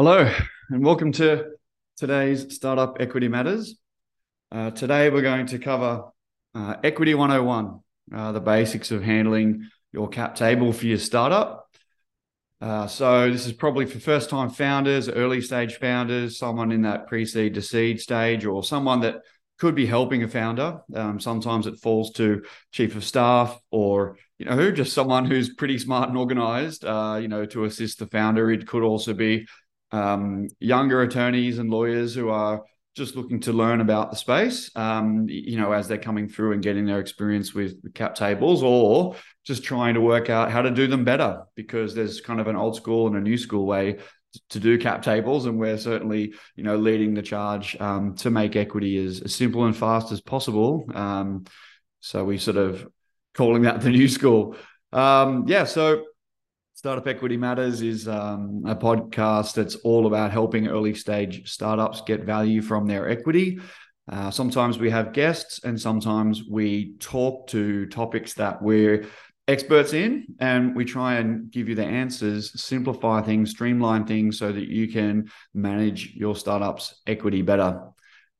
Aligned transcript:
Hello, 0.00 0.32
and 0.70 0.84
welcome 0.84 1.10
to 1.10 1.54
today's 1.96 2.54
Startup 2.54 2.96
Equity 3.00 3.26
Matters. 3.26 3.80
Uh, 4.52 4.70
today, 4.70 5.10
we're 5.10 5.22
going 5.22 5.46
to 5.46 5.58
cover 5.58 6.04
uh, 6.54 6.76
Equity 6.84 7.14
101, 7.14 7.80
uh, 8.14 8.30
the 8.30 8.40
basics 8.40 8.92
of 8.92 9.02
handling 9.02 9.68
your 9.90 10.08
cap 10.08 10.36
table 10.36 10.72
for 10.72 10.86
your 10.86 10.98
startup. 10.98 11.68
Uh, 12.60 12.86
so, 12.86 13.28
this 13.28 13.44
is 13.44 13.52
probably 13.52 13.86
for 13.86 13.98
first 13.98 14.30
time 14.30 14.50
founders, 14.50 15.08
early 15.08 15.40
stage 15.40 15.80
founders, 15.80 16.38
someone 16.38 16.70
in 16.70 16.82
that 16.82 17.08
pre 17.08 17.26
seed 17.26 17.54
to 17.54 17.60
seed 17.60 18.00
stage, 18.00 18.44
or 18.44 18.62
someone 18.62 19.00
that 19.00 19.16
could 19.58 19.74
be 19.74 19.86
helping 19.86 20.22
a 20.22 20.28
founder. 20.28 20.78
Um, 20.94 21.18
sometimes 21.18 21.66
it 21.66 21.80
falls 21.80 22.12
to 22.12 22.44
chief 22.70 22.94
of 22.94 23.02
staff 23.02 23.58
or 23.72 24.16
you 24.38 24.46
know 24.46 24.70
just 24.70 24.92
someone 24.92 25.24
who's 25.24 25.56
pretty 25.56 25.76
smart 25.76 26.08
and 26.08 26.16
organized. 26.16 26.84
Uh, 26.84 27.18
you 27.20 27.26
know 27.26 27.44
to 27.46 27.64
assist 27.64 27.98
the 27.98 28.06
founder. 28.06 28.52
It 28.52 28.68
could 28.68 28.84
also 28.84 29.12
be 29.12 29.48
um, 29.92 30.48
younger 30.60 31.02
attorneys 31.02 31.58
and 31.58 31.70
lawyers 31.70 32.14
who 32.14 32.28
are 32.28 32.62
just 32.94 33.14
looking 33.14 33.40
to 33.40 33.52
learn 33.52 33.80
about 33.80 34.10
the 34.10 34.16
space, 34.16 34.70
um, 34.74 35.26
you 35.28 35.56
know, 35.56 35.72
as 35.72 35.86
they're 35.86 35.98
coming 35.98 36.28
through 36.28 36.52
and 36.52 36.62
getting 36.62 36.84
their 36.84 36.98
experience 36.98 37.54
with 37.54 37.94
cap 37.94 38.14
tables, 38.16 38.62
or 38.62 39.14
just 39.44 39.62
trying 39.62 39.94
to 39.94 40.00
work 40.00 40.28
out 40.28 40.50
how 40.50 40.60
to 40.60 40.70
do 40.70 40.88
them 40.88 41.04
better 41.04 41.42
because 41.54 41.94
there's 41.94 42.20
kind 42.20 42.40
of 42.40 42.48
an 42.48 42.56
old 42.56 42.76
school 42.76 43.06
and 43.06 43.16
a 43.16 43.20
new 43.20 43.38
school 43.38 43.64
way 43.64 43.98
to 44.50 44.60
do 44.60 44.78
cap 44.78 45.02
tables, 45.02 45.46
and 45.46 45.58
we're 45.58 45.78
certainly, 45.78 46.34
you 46.56 46.64
know, 46.64 46.76
leading 46.76 47.14
the 47.14 47.22
charge 47.22 47.76
um, 47.80 48.14
to 48.16 48.30
make 48.30 48.56
equity 48.56 49.02
as, 49.02 49.20
as, 49.20 49.34
simple 49.34 49.64
and 49.64 49.76
fast 49.76 50.12
as 50.12 50.20
possible. 50.20 50.84
Um, 50.92 51.44
so 52.00 52.24
we 52.24 52.36
sort 52.36 52.56
of 52.56 52.86
calling 53.34 53.62
that 53.62 53.80
the 53.80 53.90
new 53.90 54.08
school. 54.08 54.56
Um, 54.92 55.44
yeah, 55.46 55.64
so 55.64 56.04
Startup 56.78 57.08
Equity 57.08 57.36
Matters 57.36 57.82
is 57.82 58.06
um, 58.06 58.62
a 58.64 58.76
podcast 58.76 59.54
that's 59.54 59.74
all 59.82 60.06
about 60.06 60.30
helping 60.30 60.68
early 60.68 60.94
stage 60.94 61.50
startups 61.50 62.02
get 62.02 62.22
value 62.22 62.62
from 62.62 62.86
their 62.86 63.08
equity. 63.08 63.58
Uh, 64.08 64.30
sometimes 64.30 64.78
we 64.78 64.88
have 64.88 65.12
guests, 65.12 65.58
and 65.64 65.80
sometimes 65.80 66.44
we 66.48 66.94
talk 67.00 67.48
to 67.48 67.86
topics 67.86 68.34
that 68.34 68.62
we're 68.62 69.06
experts 69.48 69.92
in, 69.92 70.24
and 70.38 70.76
we 70.76 70.84
try 70.84 71.16
and 71.16 71.50
give 71.50 71.68
you 71.68 71.74
the 71.74 71.84
answers, 71.84 72.52
simplify 72.62 73.22
things, 73.22 73.50
streamline 73.50 74.06
things 74.06 74.38
so 74.38 74.52
that 74.52 74.68
you 74.68 74.86
can 74.86 75.28
manage 75.54 76.14
your 76.14 76.36
startup's 76.36 77.02
equity 77.08 77.42
better. 77.42 77.88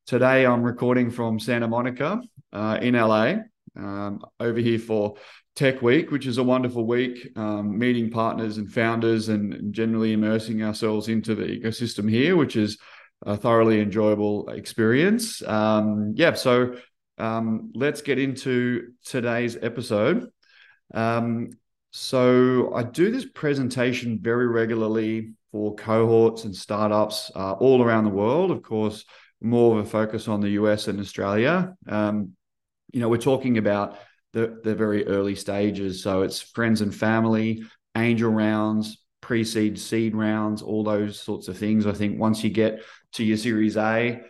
Today, 0.06 0.46
I'm 0.46 0.62
recording 0.62 1.10
from 1.10 1.40
Santa 1.40 1.66
Monica 1.66 2.20
uh, 2.52 2.78
in 2.80 2.94
LA. 2.94 3.38
Um, 3.76 4.20
over 4.40 4.58
here 4.58 4.78
for 4.78 5.16
Tech 5.58 5.82
Week, 5.82 6.12
which 6.12 6.24
is 6.24 6.38
a 6.38 6.42
wonderful 6.44 6.86
week, 6.86 7.36
um, 7.36 7.76
meeting 7.76 8.10
partners 8.10 8.58
and 8.58 8.72
founders 8.72 9.28
and 9.28 9.74
generally 9.74 10.12
immersing 10.12 10.62
ourselves 10.62 11.08
into 11.08 11.34
the 11.34 11.46
ecosystem 11.46 12.08
here, 12.08 12.36
which 12.36 12.54
is 12.54 12.78
a 13.26 13.36
thoroughly 13.36 13.80
enjoyable 13.80 14.48
experience. 14.50 15.42
Um, 15.42 16.12
yeah, 16.14 16.34
so 16.34 16.76
um, 17.18 17.72
let's 17.74 18.02
get 18.02 18.20
into 18.20 18.92
today's 19.04 19.56
episode. 19.60 20.30
Um, 20.94 21.50
so 21.90 22.72
I 22.72 22.84
do 22.84 23.10
this 23.10 23.26
presentation 23.26 24.20
very 24.22 24.46
regularly 24.46 25.32
for 25.50 25.74
cohorts 25.74 26.44
and 26.44 26.54
startups 26.54 27.32
uh, 27.34 27.54
all 27.54 27.82
around 27.82 28.04
the 28.04 28.10
world. 28.10 28.52
Of 28.52 28.62
course, 28.62 29.04
more 29.40 29.76
of 29.76 29.84
a 29.84 29.90
focus 29.90 30.28
on 30.28 30.40
the 30.40 30.50
US 30.50 30.86
and 30.86 31.00
Australia. 31.00 31.74
Um, 31.88 32.36
you 32.92 33.00
know, 33.00 33.08
we're 33.08 33.16
talking 33.18 33.58
about 33.58 33.98
the, 34.32 34.60
the 34.62 34.74
very 34.74 35.06
early 35.06 35.34
stages. 35.34 36.02
So 36.02 36.22
it's 36.22 36.40
friends 36.40 36.80
and 36.80 36.94
family, 36.94 37.62
angel 37.96 38.30
rounds, 38.30 39.02
pre 39.20 39.44
seed, 39.44 39.78
seed 39.78 40.14
rounds, 40.14 40.62
all 40.62 40.84
those 40.84 41.20
sorts 41.20 41.48
of 41.48 41.58
things. 41.58 41.86
I 41.86 41.92
think 41.92 42.18
once 42.18 42.42
you 42.44 42.50
get 42.50 42.82
to 43.14 43.24
your 43.24 43.36
Series 43.36 43.76
A, 43.76 44.20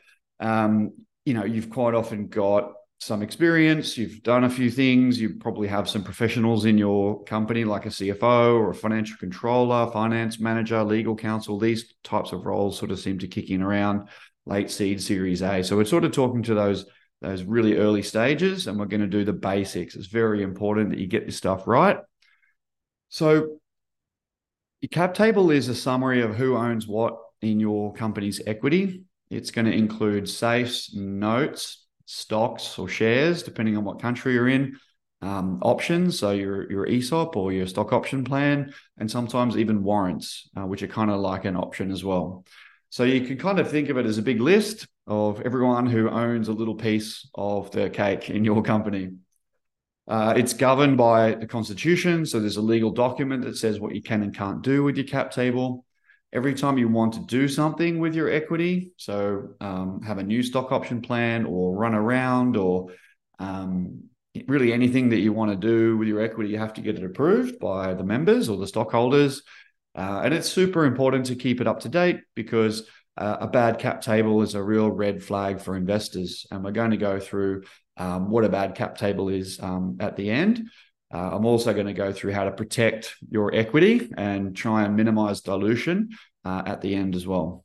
um, 0.41 0.93
you 1.25 1.35
know, 1.35 1.45
you've 1.45 1.71
quite 1.71 1.95
often 1.95 2.29
got 2.29 2.73
some 3.01 3.23
experience, 3.23 3.97
you've 3.97 4.23
done 4.25 4.45
a 4.45 4.51
few 4.51 4.71
things, 4.71 5.21
you 5.21 5.37
probably 5.39 5.69
have 5.69 5.89
some 5.89 6.03
professionals 6.03 6.65
in 6.65 6.77
your 6.77 7.23
company 7.25 7.65
like 7.65 7.87
a 7.87 7.91
CFO 7.91 8.55
or 8.55 8.71
a 8.71 8.75
financial 8.75 9.17
controller, 9.19 9.89
finance 9.93 10.41
manager, 10.41 10.83
legal 10.83 11.15
counsel. 11.15 11.59
These 11.59 11.95
types 12.03 12.33
of 12.33 12.45
roles 12.45 12.77
sort 12.77 12.91
of 12.91 12.99
seem 12.99 13.19
to 13.21 13.29
kick 13.29 13.51
in 13.51 13.63
around 13.63 14.09
late 14.47 14.71
seed 14.71 15.01
Series 15.01 15.43
A. 15.43 15.63
So 15.63 15.77
we're 15.77 15.85
sort 15.85 16.05
of 16.05 16.13
talking 16.13 16.43
to 16.45 16.55
those 16.55 16.87
those 17.21 17.43
really 17.43 17.77
early 17.77 18.03
stages, 18.03 18.67
and 18.67 18.79
we're 18.79 18.87
going 18.87 19.01
to 19.01 19.07
do 19.07 19.25
the 19.25 19.33
basics. 19.33 19.97
It's 19.97 20.07
very 20.07 20.43
important 20.43 20.91
that 20.91 20.99
you 20.99 21.07
get 21.07 21.27
this 21.27 21.37
stuff 21.37 21.67
right. 21.67 21.99
So, 23.09 23.59
your 24.81 24.89
cap 24.91 25.15
table 25.15 25.51
is 25.51 25.69
a 25.69 25.75
summary 25.75 26.23
of 26.23 26.37
who 26.37 26.57
owns 26.57 26.87
what 26.87 27.19
in 27.43 27.59
your 27.59 27.93
company's 27.95 28.41
equity. 28.47 29.03
It's 29.31 29.51
going 29.51 29.67
to 29.67 29.73
include 29.73 30.29
safes, 30.29 30.95
notes, 30.95 31.87
stocks, 32.07 32.79
or 32.79 32.89
shares, 32.89 33.43
depending 33.43 33.77
on 33.77 33.85
what 33.85 34.01
country 34.01 34.35
you're 34.35 34.49
in. 34.49 34.79
Um, 35.21 35.59
options, 35.63 36.17
so 36.17 36.31
your 36.31 36.71
your 36.71 36.87
ESOP 36.87 37.37
or 37.37 37.53
your 37.53 37.67
stock 37.67 37.93
option 37.93 38.23
plan, 38.23 38.73
and 38.99 39.11
sometimes 39.11 39.57
even 39.57 39.83
warrants, 39.83 40.49
uh, 40.57 40.65
which 40.65 40.85
are 40.85 40.89
kind 40.89 41.11
of 41.11 41.19
like 41.19 41.45
an 41.45 41.57
option 41.57 41.91
as 41.91 42.05
well. 42.05 42.45
So 42.91 43.03
you 43.03 43.27
can 43.27 43.37
kind 43.37 43.59
of 43.59 43.69
think 43.69 43.89
of 43.89 43.99
it 43.99 44.07
as 44.07 44.19
a 44.19 44.23
big 44.23 44.41
list 44.41 44.87
of 45.09 45.41
everyone 45.41 45.87
who 45.87 46.09
owns 46.09 46.49
a 46.49 46.53
little 46.53 46.75
piece 46.75 47.29
of 47.35 47.71
the 47.71 47.89
cake 47.89 48.29
in 48.29 48.45
your 48.45 48.63
company. 48.63 49.11
Uh, 50.07 50.35
it's 50.37 50.53
governed 50.53 50.97
by 50.97 51.35
the 51.35 51.47
Constitution. 51.47 52.25
So 52.27 52.41
there's 52.41 52.57
a 52.59 52.63
legal 52.63 52.91
document 52.91 53.45
that 53.45 53.57
says 53.57 53.81
what 53.81 53.95
you 53.95 54.03
can 54.03 54.23
and 54.23 54.35
can't 54.35 54.63
do 54.63 54.85
with 54.85 54.97
your 54.97 55.07
cap 55.07 55.31
table. 55.31 55.85
Every 56.33 56.55
time 56.55 56.77
you 56.77 56.89
want 56.89 57.15
to 57.15 57.21
do 57.21 57.49
something 57.49 57.99
with 57.99 58.15
your 58.15 58.31
equity, 58.31 58.93
so 58.99 59.55
um, 59.63 60.03
have 60.03 60.19
a 60.19 60.23
new 60.23 60.43
stock 60.43 60.73
option 60.73 61.01
plan 61.01 61.47
or 61.47 61.75
run 61.75 61.95
around 61.95 62.59
or 62.59 62.89
um, 63.39 64.05
really 64.47 64.75
anything 64.75 65.09
that 65.09 65.21
you 65.21 65.33
want 65.33 65.51
to 65.51 65.57
do 65.57 65.97
with 65.97 66.07
your 66.07 66.21
equity, 66.21 66.51
you 66.51 66.59
have 66.59 66.75
to 66.75 66.83
get 66.83 66.97
it 66.97 67.05
approved 67.05 67.59
by 67.59 67.95
the 67.95 68.05
members 68.05 68.51
or 68.51 68.59
the 68.59 68.67
stockholders. 68.67 69.43
Uh, 69.95 70.21
and 70.25 70.35
it's 70.35 70.49
super 70.49 70.85
important 70.85 71.27
to 71.27 71.35
keep 71.35 71.63
it 71.63 71.67
up 71.67 71.81
to 71.81 71.89
date 71.89 72.21
because 72.35 72.87
a 73.19 73.47
bad 73.49 73.79
cap 73.79 74.01
table 74.01 74.43
is 74.43 74.55
a 74.55 74.63
real 74.63 74.91
red 74.91 75.23
flag 75.23 75.61
for 75.61 75.77
investors. 75.77 76.47
And 76.51 76.63
we're 76.63 76.71
going 76.71 76.93
to 76.93 76.97
go 76.97 77.19
through 77.19 77.65
um, 77.97 78.31
what 78.31 78.45
a 78.45 78.49
bad 78.49 78.75
cap 78.75 78.97
table 78.97 79.29
is 79.29 79.61
um, 79.61 79.97
at 80.01 80.17
the 80.17 80.31
end. 80.31 80.69
Uh, 81.13 81.31
I'm 81.33 81.47
also 81.47 81.73
going 81.73 81.87
to 81.87 81.95
go 81.95 82.13
through 82.13 82.33
how 82.33 82.45
to 82.45 82.53
protect 82.53 83.15
your 83.31 83.55
equity 83.55 84.11
and 84.17 84.55
try 84.55 84.85
and 84.85 84.95
minimize 84.95 85.41
dilution 85.41 86.11
uh, 86.45 86.63
at 86.67 86.81
the 86.81 86.95
end 86.95 87.15
as 87.15 87.27
well. 87.27 87.65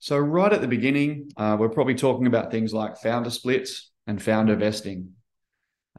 So, 0.00 0.18
right 0.18 0.52
at 0.52 0.60
the 0.60 0.68
beginning, 0.68 1.30
uh, 1.36 1.56
we're 1.58 1.68
probably 1.68 1.94
talking 1.94 2.26
about 2.26 2.50
things 2.50 2.74
like 2.74 2.96
founder 2.96 3.30
splits 3.30 3.92
and 4.08 4.20
founder 4.20 4.56
vesting. 4.56 5.12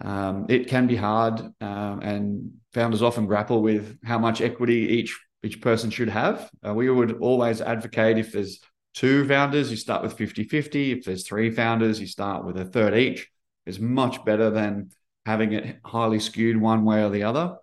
Um, 0.02 0.48
it 0.50 0.68
can 0.68 0.88
be 0.88 0.98
hard, 0.98 1.40
um, 1.62 2.00
and 2.02 2.52
founders 2.74 3.02
often 3.02 3.28
grapple 3.28 3.62
with 3.62 3.98
how 4.04 4.20
much 4.20 4.42
equity 4.42 4.88
each 4.90 5.18
each 5.44 5.62
person 5.62 5.90
should 5.90 6.10
have. 6.10 6.50
Uh, 6.66 6.74
we 6.74 6.90
would 6.90 7.20
always 7.20 7.62
advocate 7.62 8.18
if 8.18 8.32
there's 8.32 8.60
two 8.94 9.28
founders, 9.28 9.70
you 9.70 9.78
start 9.78 10.04
with 10.04 10.14
50 10.14 10.46
50. 10.46 10.92
If 10.92 11.06
there's 11.06 11.28
three 11.28 11.52
founders, 11.52 12.00
you 12.00 12.08
start 12.08 12.46
with 12.46 12.58
a 12.58 12.66
third 12.66 12.96
each. 12.96 13.30
It's 13.66 13.80
much 13.80 14.24
better 14.26 14.50
than 14.50 14.92
having 15.26 15.54
it 15.54 15.80
highly 15.86 16.20
skewed 16.20 16.58
one 16.58 16.86
way 16.86 17.04
or 17.04 17.10
the 17.10 17.24
other. 17.24 17.58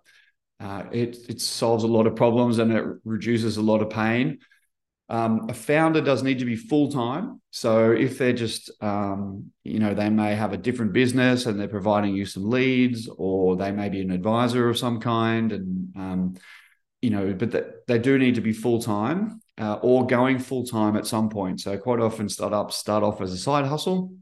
Uh, 0.59 0.83
it, 0.91 1.17
it 1.27 1.41
solves 1.41 1.83
a 1.83 1.87
lot 1.87 2.05
of 2.05 2.15
problems 2.15 2.59
and 2.59 2.71
it 2.71 2.85
reduces 3.03 3.57
a 3.57 3.61
lot 3.61 3.81
of 3.81 3.89
pain. 3.89 4.39
Um, 5.09 5.49
a 5.49 5.53
founder 5.53 5.99
does 5.99 6.23
need 6.23 6.39
to 6.39 6.45
be 6.45 6.55
full 6.55 6.89
time. 6.89 7.41
So 7.49 7.91
if 7.91 8.17
they're 8.17 8.31
just, 8.31 8.71
um, 8.81 9.51
you 9.63 9.79
know, 9.79 9.93
they 9.93 10.09
may 10.09 10.35
have 10.35 10.53
a 10.53 10.57
different 10.57 10.93
business 10.93 11.45
and 11.45 11.59
they're 11.59 11.67
providing 11.67 12.15
you 12.15 12.25
some 12.25 12.49
leads, 12.49 13.09
or 13.17 13.57
they 13.57 13.71
may 13.71 13.89
be 13.89 14.01
an 14.01 14.11
advisor 14.11 14.69
of 14.69 14.77
some 14.77 15.01
kind, 15.01 15.51
and 15.51 15.93
um, 15.97 16.35
you 17.01 17.09
know, 17.09 17.33
but 17.33 17.51
that 17.51 17.87
they 17.87 17.99
do 17.99 18.17
need 18.17 18.35
to 18.35 18.41
be 18.41 18.53
full 18.53 18.81
time 18.81 19.41
uh, 19.59 19.79
or 19.81 20.05
going 20.05 20.39
full 20.39 20.65
time 20.65 20.95
at 20.95 21.07
some 21.07 21.29
point. 21.29 21.61
So 21.61 21.77
quite 21.77 21.99
often 21.99 22.29
startups 22.29 22.75
start 22.75 23.03
off 23.03 23.21
as 23.21 23.33
a 23.33 23.37
side 23.37 23.65
hustle. 23.65 24.13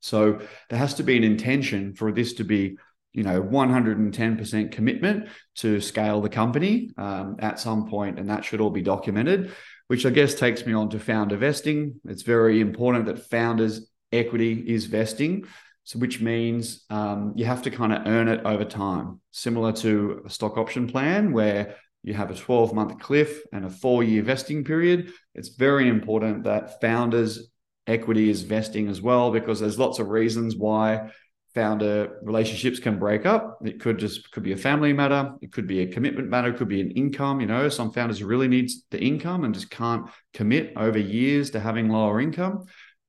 So 0.00 0.40
there 0.70 0.78
has 0.78 0.94
to 0.94 1.02
be 1.02 1.16
an 1.16 1.24
intention 1.24 1.94
for 1.94 2.12
this 2.12 2.34
to 2.34 2.44
be 2.44 2.76
you 3.12 3.22
know 3.24 3.42
110% 3.42 4.70
commitment 4.70 5.28
to 5.56 5.80
scale 5.80 6.20
the 6.20 6.28
company 6.28 6.90
um, 6.98 7.36
at 7.38 7.58
some 7.58 7.88
point 7.88 8.18
and 8.18 8.28
that 8.28 8.44
should 8.44 8.60
all 8.60 8.70
be 8.70 8.82
documented 8.82 9.50
which 9.88 10.04
I 10.04 10.10
guess 10.10 10.34
takes 10.34 10.64
me 10.64 10.74
on 10.74 10.90
to 10.90 11.00
founder 11.00 11.36
vesting. 11.36 12.00
It's 12.04 12.22
very 12.22 12.60
important 12.60 13.06
that 13.06 13.28
founders' 13.30 13.90
equity 14.12 14.52
is 14.52 14.84
vesting, 14.86 15.46
so 15.84 15.98
which 15.98 16.20
means 16.20 16.84
um, 16.90 17.32
you 17.36 17.46
have 17.46 17.62
to 17.62 17.70
kind 17.70 17.92
of 17.92 18.06
earn 18.06 18.28
it 18.28 18.42
over 18.44 18.64
time, 18.64 19.20
similar 19.32 19.72
to 19.72 20.22
a 20.26 20.30
stock 20.30 20.56
option 20.56 20.86
plan 20.86 21.32
where 21.32 21.76
you 22.02 22.14
have 22.14 22.30
a 22.30 22.34
12 22.34 22.72
month 22.74 22.98
cliff 22.98 23.42
and 23.52 23.64
a 23.64 23.70
four 23.70 24.02
year 24.02 24.22
vesting 24.22 24.64
period. 24.64 25.12
It's 25.34 25.48
very 25.48 25.88
important 25.88 26.44
that 26.44 26.80
founders' 26.80 27.48
equity 27.86 28.30
is 28.30 28.42
vesting 28.42 28.88
as 28.88 29.00
well 29.00 29.30
because 29.30 29.60
there's 29.60 29.78
lots 29.78 29.98
of 29.98 30.08
reasons 30.08 30.56
why 30.56 31.10
founder 31.54 32.18
relationships 32.22 32.78
can 32.78 32.98
break 32.98 33.26
up. 33.26 33.58
It 33.64 33.80
could 33.80 33.98
just 33.98 34.30
could 34.30 34.42
be 34.42 34.52
a 34.52 34.56
family 34.56 34.92
matter. 34.92 35.32
It 35.40 35.52
could 35.52 35.66
be 35.66 35.80
a 35.80 35.86
commitment 35.86 36.28
matter. 36.28 36.50
It 36.50 36.56
could 36.56 36.68
be 36.68 36.80
an 36.80 36.92
income. 36.92 37.40
You 37.40 37.46
know, 37.46 37.68
some 37.68 37.92
founders 37.92 38.22
really 38.22 38.48
needs 38.48 38.84
the 38.90 39.00
income 39.00 39.44
and 39.44 39.54
just 39.54 39.70
can't 39.70 40.08
commit 40.34 40.74
over 40.76 40.98
years 40.98 41.50
to 41.50 41.60
having 41.60 41.88
lower 41.88 42.20
income. 42.20 42.64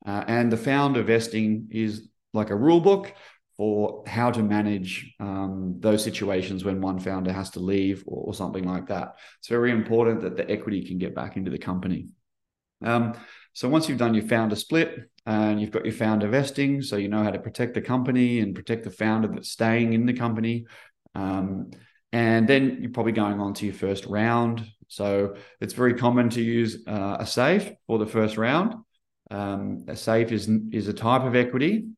Uh, 0.06 0.24
and 0.28 0.52
the 0.52 0.58
founder 0.58 1.04
vesting 1.04 1.68
is 1.72 2.08
like 2.34 2.50
a 2.50 2.56
rule 2.56 2.80
book 2.80 3.14
for 3.60 4.06
how 4.08 4.32
to 4.32 4.42
manage 4.42 5.14
um, 5.20 5.76
those 5.80 6.02
situations 6.02 6.64
when 6.64 6.80
one 6.80 6.98
founder 6.98 7.34
has 7.34 7.50
to 7.50 7.60
leave 7.60 8.06
or, 8.08 8.28
or, 8.28 8.34
something 8.34 8.64
like 8.64 8.88
that. 8.88 9.16
It's 9.40 9.50
very 9.50 9.72
important 9.72 10.22
that 10.22 10.38
the 10.38 10.50
equity 10.50 10.82
can 10.86 10.98
get 10.98 11.14
back 11.14 11.36
into 11.36 11.52
the 11.52 11.58
company. 11.58 12.08
Um, 12.82 13.16
so 13.52 13.68
once 13.68 13.90
you've 13.90 13.98
done 13.98 14.14
your 14.14 14.24
founder 14.24 14.56
split 14.56 15.10
and 15.26 15.60
you've 15.60 15.72
got 15.72 15.84
your 15.84 15.94
founder 15.94 16.30
vesting, 16.30 16.82
so 16.82 16.96
you 16.96 17.10
know 17.10 17.22
how 17.22 17.32
to 17.32 17.40
protect 17.40 17.74
the 17.74 17.82
company 17.82 18.40
and 18.40 18.56
protect 18.56 18.86
the 18.86 18.92
founder 18.92 19.28
that's 19.28 19.52
staying 19.52 19.92
in 19.92 20.06
the 20.06 20.14
company. 20.14 20.66
Um, 21.14 21.72
and 22.14 22.48
then 22.48 22.78
you're 22.80 22.92
probably 22.92 23.12
going 23.12 23.42
on 23.42 23.54
to 23.56 23.66
your 23.66 23.76
first 23.76 24.06
round. 24.06 24.66
So 24.88 25.36
it's 25.60 25.74
very 25.74 25.96
common 25.96 26.30
to 26.30 26.42
use 26.42 26.82
uh, 26.88 27.18
a 27.20 27.26
safe 27.26 27.70
for 27.88 28.00
the 28.00 28.08
first 28.08 28.38
round. 28.38 28.76
Um, 29.30 29.84
a 29.90 29.98
safe 29.98 30.32
is 30.32 30.50
is 30.72 30.88
a 30.88 30.94
type 30.94 31.24
of 31.24 31.36
equity. 31.36 31.90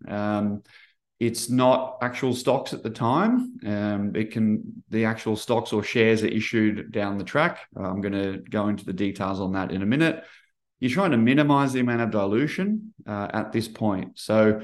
It's 1.21 1.51
not 1.51 1.99
actual 2.01 2.33
stocks 2.33 2.73
at 2.73 2.81
the 2.81 2.89
time. 2.89 3.59
Um, 3.63 4.15
it 4.15 4.31
can 4.31 4.83
the 4.89 5.05
actual 5.05 5.35
stocks 5.35 5.71
or 5.71 5.83
shares 5.83 6.23
are 6.23 6.27
issued 6.27 6.91
down 6.91 7.19
the 7.19 7.23
track. 7.23 7.59
I'm 7.77 8.01
going 8.01 8.13
to 8.13 8.39
go 8.49 8.69
into 8.69 8.85
the 8.85 8.91
details 8.91 9.39
on 9.39 9.51
that 9.51 9.71
in 9.71 9.83
a 9.83 9.85
minute. 9.85 10.23
You're 10.79 10.89
trying 10.89 11.11
to 11.11 11.17
minimize 11.17 11.73
the 11.73 11.79
amount 11.79 12.01
of 12.01 12.09
dilution 12.09 12.95
uh, 13.05 13.27
at 13.31 13.51
this 13.51 13.67
point. 13.67 14.17
So 14.17 14.61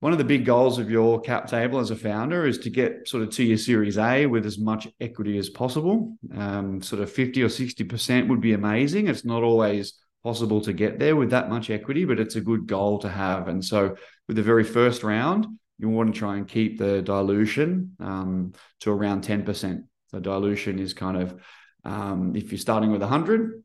one 0.00 0.12
of 0.12 0.18
the 0.18 0.24
big 0.24 0.46
goals 0.46 0.78
of 0.78 0.90
your 0.90 1.20
cap 1.20 1.46
table 1.46 1.78
as 1.78 1.90
a 1.90 1.96
founder 1.96 2.46
is 2.46 2.56
to 2.60 2.70
get 2.70 3.06
sort 3.06 3.22
of 3.22 3.28
to 3.32 3.44
your 3.44 3.58
Series 3.58 3.98
A 3.98 4.24
with 4.24 4.46
as 4.46 4.58
much 4.58 4.88
equity 4.98 5.36
as 5.36 5.50
possible. 5.50 6.16
Um, 6.34 6.80
sort 6.80 7.02
of 7.02 7.12
50 7.12 7.42
or 7.42 7.48
60% 7.48 8.28
would 8.28 8.40
be 8.40 8.54
amazing. 8.54 9.08
It's 9.08 9.26
not 9.26 9.42
always 9.42 9.92
possible 10.24 10.62
to 10.62 10.72
get 10.72 10.98
there 10.98 11.16
with 11.16 11.30
that 11.30 11.50
much 11.50 11.68
equity, 11.68 12.06
but 12.06 12.18
it's 12.18 12.36
a 12.36 12.40
good 12.40 12.66
goal 12.66 12.98
to 13.00 13.10
have. 13.10 13.48
And 13.48 13.62
so, 13.62 13.96
with 14.26 14.36
the 14.36 14.42
very 14.42 14.64
first 14.64 15.02
round, 15.02 15.46
you 15.82 15.88
want 15.88 16.14
to 16.14 16.18
try 16.18 16.36
and 16.36 16.48
keep 16.48 16.78
the 16.78 17.02
dilution 17.02 17.96
um, 18.00 18.52
to 18.80 18.90
around 18.90 19.24
10%. 19.24 19.82
So, 20.06 20.20
dilution 20.20 20.78
is 20.78 20.94
kind 20.94 21.16
of 21.16 21.40
um, 21.84 22.34
if 22.36 22.52
you're 22.52 22.58
starting 22.58 22.92
with 22.92 23.00
100, 23.00 23.62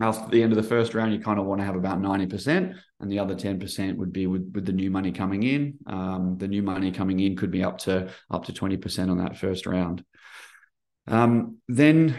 after 0.00 0.28
the 0.30 0.42
end 0.42 0.52
of 0.52 0.56
the 0.56 0.68
first 0.68 0.94
round, 0.94 1.12
you 1.12 1.20
kind 1.20 1.38
of 1.38 1.46
want 1.46 1.60
to 1.60 1.64
have 1.64 1.76
about 1.76 2.00
90%, 2.00 2.74
and 3.00 3.12
the 3.12 3.20
other 3.20 3.36
10% 3.36 3.96
would 3.96 4.12
be 4.12 4.26
with, 4.26 4.50
with 4.52 4.66
the 4.66 4.72
new 4.72 4.90
money 4.90 5.12
coming 5.12 5.44
in. 5.44 5.78
Um, 5.86 6.36
the 6.38 6.48
new 6.48 6.62
money 6.62 6.90
coming 6.90 7.20
in 7.20 7.36
could 7.36 7.52
be 7.52 7.62
up 7.62 7.78
to 7.78 8.10
up 8.30 8.46
to 8.46 8.52
20% 8.52 9.10
on 9.10 9.18
that 9.18 9.36
first 9.36 9.66
round. 9.66 10.04
Um, 11.06 11.58
then 11.68 12.16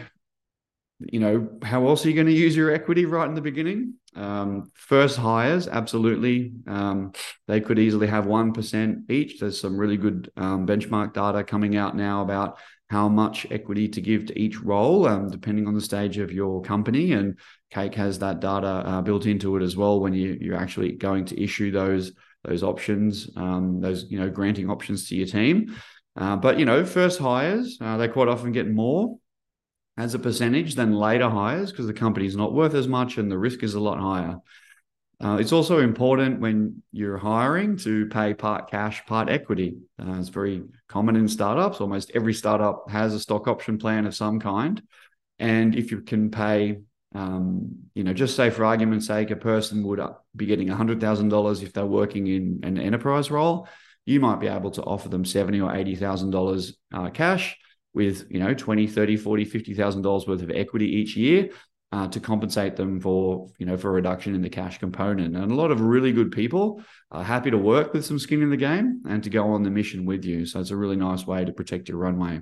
you 1.12 1.20
know, 1.20 1.48
how 1.62 1.86
else 1.88 2.04
are 2.04 2.08
you 2.08 2.14
going 2.14 2.26
to 2.26 2.32
use 2.32 2.56
your 2.56 2.72
equity 2.72 3.04
right 3.04 3.28
in 3.28 3.34
the 3.34 3.40
beginning? 3.40 3.94
Um, 4.14 4.70
first 4.74 5.16
hires, 5.16 5.66
absolutely. 5.68 6.52
Um, 6.66 7.12
they 7.48 7.60
could 7.60 7.78
easily 7.78 8.06
have 8.06 8.26
1% 8.26 9.10
each. 9.10 9.40
There's 9.40 9.60
some 9.60 9.76
really 9.76 9.96
good 9.96 10.30
um, 10.36 10.66
benchmark 10.66 11.14
data 11.14 11.42
coming 11.44 11.76
out 11.76 11.96
now 11.96 12.22
about 12.22 12.58
how 12.90 13.08
much 13.08 13.46
equity 13.50 13.88
to 13.88 14.00
give 14.00 14.26
to 14.26 14.38
each 14.38 14.60
role, 14.60 15.08
um, 15.08 15.30
depending 15.30 15.66
on 15.66 15.74
the 15.74 15.80
stage 15.80 16.18
of 16.18 16.32
your 16.32 16.62
company. 16.62 17.12
And 17.12 17.38
Cake 17.70 17.94
has 17.94 18.18
that 18.20 18.40
data 18.40 18.66
uh, 18.66 19.00
built 19.00 19.26
into 19.26 19.56
it 19.56 19.62
as 19.62 19.76
well 19.76 20.00
when 20.00 20.14
you, 20.14 20.38
you're 20.40 20.56
actually 20.56 20.92
going 20.92 21.24
to 21.26 21.42
issue 21.42 21.70
those 21.70 22.12
those 22.44 22.62
options, 22.62 23.30
um, 23.36 23.80
those 23.80 24.04
you 24.10 24.18
know 24.20 24.28
granting 24.28 24.68
options 24.68 25.08
to 25.08 25.16
your 25.16 25.26
team. 25.26 25.74
Uh, 26.16 26.36
but 26.36 26.58
you 26.58 26.64
know, 26.64 26.84
first 26.84 27.18
hires, 27.18 27.78
uh, 27.80 27.96
they 27.96 28.06
quite 28.06 28.28
often 28.28 28.52
get 28.52 28.70
more 28.70 29.18
as 29.96 30.14
a 30.14 30.18
percentage 30.18 30.74
than 30.74 30.92
later 30.92 31.28
hires 31.28 31.70
because 31.70 31.86
the 31.86 31.92
company 31.92 32.26
is 32.26 32.36
not 32.36 32.52
worth 32.52 32.74
as 32.74 32.88
much 32.88 33.16
and 33.18 33.30
the 33.30 33.38
risk 33.38 33.62
is 33.62 33.74
a 33.74 33.80
lot 33.80 33.98
higher. 33.98 34.38
Uh, 35.22 35.36
it's 35.36 35.52
also 35.52 35.78
important 35.78 36.40
when 36.40 36.82
you're 36.90 37.16
hiring 37.16 37.76
to 37.76 38.06
pay 38.06 38.34
part 38.34 38.70
cash, 38.70 39.06
part 39.06 39.28
equity. 39.28 39.76
Uh, 39.98 40.18
it's 40.18 40.28
very 40.28 40.62
common 40.88 41.14
in 41.14 41.28
startups. 41.28 41.80
Almost 41.80 42.10
every 42.14 42.34
startup 42.34 42.90
has 42.90 43.14
a 43.14 43.20
stock 43.20 43.46
option 43.46 43.78
plan 43.78 44.06
of 44.06 44.14
some 44.14 44.40
kind. 44.40 44.82
And 45.38 45.76
if 45.76 45.92
you 45.92 46.00
can 46.00 46.30
pay, 46.30 46.80
um, 47.14 47.76
you 47.94 48.02
know, 48.02 48.12
just 48.12 48.34
say 48.34 48.50
for 48.50 48.64
argument's 48.64 49.06
sake, 49.06 49.30
a 49.30 49.36
person 49.36 49.84
would 49.84 50.00
be 50.34 50.46
getting 50.46 50.68
$100,000 50.68 51.62
if 51.62 51.72
they're 51.72 51.86
working 51.86 52.26
in 52.26 52.60
an 52.64 52.78
enterprise 52.78 53.30
role, 53.30 53.68
you 54.04 54.18
might 54.18 54.40
be 54.40 54.48
able 54.48 54.72
to 54.72 54.82
offer 54.82 55.08
them 55.08 55.24
seventy 55.24 55.60
or 55.60 55.70
$80,000 55.70 56.72
uh, 56.92 57.10
cash 57.10 57.56
with 57.94 58.26
you 58.28 58.40
know 58.40 58.52
20 58.52 58.86
30 58.86 59.16
40 59.16 59.44
50000 59.44 60.02
dollars 60.02 60.26
worth 60.26 60.42
of 60.42 60.50
equity 60.50 60.86
each 60.86 61.16
year 61.16 61.50
uh, 61.94 62.08
to 62.08 62.18
compensate 62.18 62.74
them 62.74 63.00
for 63.00 63.48
you 63.58 63.66
know 63.66 63.76
for 63.76 63.90
a 63.90 63.92
reduction 63.92 64.34
in 64.34 64.42
the 64.42 64.48
cash 64.48 64.78
component. 64.78 65.36
And 65.36 65.52
a 65.52 65.54
lot 65.54 65.70
of 65.70 65.80
really 65.80 66.12
good 66.12 66.32
people 66.32 66.82
are 67.12 67.22
happy 67.22 67.52
to 67.52 67.58
work 67.58 67.92
with 67.92 68.04
some 68.04 68.18
skin 68.18 68.42
in 68.42 68.50
the 68.50 68.56
game 68.56 69.02
and 69.08 69.22
to 69.22 69.30
go 69.30 69.52
on 69.52 69.62
the 69.62 69.70
mission 69.70 70.04
with 70.04 70.24
you. 70.24 70.44
So 70.44 70.58
it's 70.58 70.70
a 70.70 70.76
really 70.76 70.96
nice 70.96 71.24
way 71.24 71.44
to 71.44 71.52
protect 71.52 71.88
your 71.88 71.98
runway. 71.98 72.40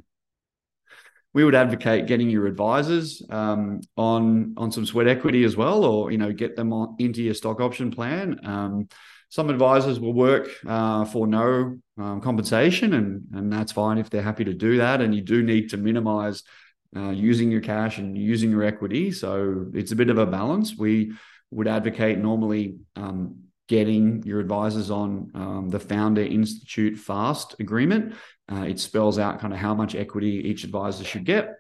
We 1.35 1.45
would 1.45 1.55
advocate 1.55 2.07
getting 2.07 2.31
your 2.31 2.47
advisors 2.47 3.23
um, 3.29 3.83
on 3.97 4.55
on 4.57 4.73
some 4.73 4.87
sweat 4.87 5.07
equity 5.07 5.45
as 5.45 5.55
well 5.55 5.85
or 5.85 6.11
you 6.11 6.19
know 6.19 6.33
get 6.33 6.57
them 6.57 6.73
on, 6.73 6.97
into 6.99 7.23
your 7.23 7.35
stock 7.35 7.61
option 7.61 7.91
plan. 7.91 8.41
Um, 8.45 8.89
some 9.33 9.49
advisors 9.49 9.99
will 9.99 10.13
work 10.13 10.47
uh, 10.67 11.07
for 11.07 11.27
no 11.27 11.79
um, 11.97 12.21
compensation, 12.21 12.93
and 12.93 13.23
and 13.33 13.51
that's 13.51 13.73
fine 13.73 13.97
if 13.97 14.11
they're 14.11 14.21
happy 14.21 14.45
to 14.45 14.53
do 14.53 14.77
that. 14.77 15.01
And 15.01 15.15
you 15.15 15.23
do 15.23 15.43
need 15.43 15.71
to 15.71 15.79
minimize 15.79 16.43
uh, 16.95 17.09
using 17.09 17.51
your 17.51 17.63
cash 17.63 17.97
and 17.97 18.15
using 18.15 18.51
your 18.51 18.63
equity, 18.63 19.11
so 19.11 19.71
it's 19.73 19.91
a 19.91 19.97
bit 19.97 20.11
of 20.11 20.19
a 20.19 20.27
balance. 20.27 20.77
We 20.77 21.13
would 21.51 21.67
advocate 21.67 22.19
normally 22.19 22.77
um, 22.95 23.45
getting 23.69 24.23
your 24.25 24.39
advisors 24.39 24.91
on 24.91 25.31
um, 25.35 25.71
the 25.71 25.81
Founder 25.81 26.21
Institute 26.21 26.99
Fast 26.99 27.57
agreement. 27.59 28.15
Uh, 28.53 28.65
it 28.65 28.79
spells 28.79 29.19
out 29.19 29.41
kind 29.41 29.55
of 29.55 29.59
how 29.59 29.75
much 29.75 29.95
equity 29.95 30.43
each 30.51 30.63
advisor 30.63 31.05
should 31.05 31.25
get, 31.25 31.55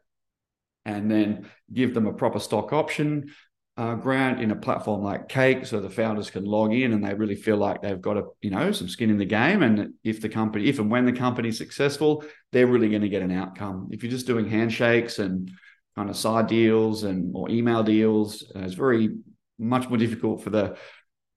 and 0.84 1.10
then 1.10 1.48
give 1.72 1.94
them 1.94 2.06
a 2.06 2.12
proper 2.12 2.38
stock 2.38 2.74
option 2.74 3.32
uh, 3.76 3.94
grant 3.94 4.40
in 4.40 4.50
a 4.50 4.56
platform 4.56 5.02
like 5.02 5.28
Cake, 5.28 5.64
so 5.64 5.80
the 5.80 5.88
founders 5.88 6.30
can 6.30 6.44
log 6.44 6.74
in 6.74 6.92
and 6.92 7.04
they 7.04 7.14
really 7.14 7.34
feel 7.34 7.56
like 7.56 7.80
they've 7.80 8.00
got 8.00 8.18
a 8.18 8.24
you 8.42 8.50
know 8.50 8.70
some 8.72 8.88
skin 8.88 9.10
in 9.10 9.18
the 9.18 9.24
game. 9.24 9.62
And 9.62 9.94
if 10.04 10.20
the 10.20 10.28
company, 10.28 10.68
if 10.68 10.78
and 10.78 10.90
when 10.90 11.06
the 11.06 11.12
company's 11.12 11.58
successful, 11.58 12.24
they're 12.52 12.66
really 12.66 12.90
going 12.90 13.02
to 13.02 13.08
get 13.08 13.22
an 13.22 13.32
outcome. 13.32 13.88
If 13.90 14.02
you're 14.02 14.12
just 14.12 14.26
doing 14.26 14.48
handshakes 14.48 15.18
and 15.18 15.50
kind 15.96 16.10
of 16.10 16.16
side 16.16 16.48
deals 16.48 17.04
and 17.04 17.34
or 17.34 17.48
email 17.48 17.82
deals, 17.82 18.44
uh, 18.54 18.60
it's 18.60 18.74
very 18.74 19.16
much 19.58 19.88
more 19.88 19.98
difficult 19.98 20.42
for 20.42 20.50
the 20.50 20.76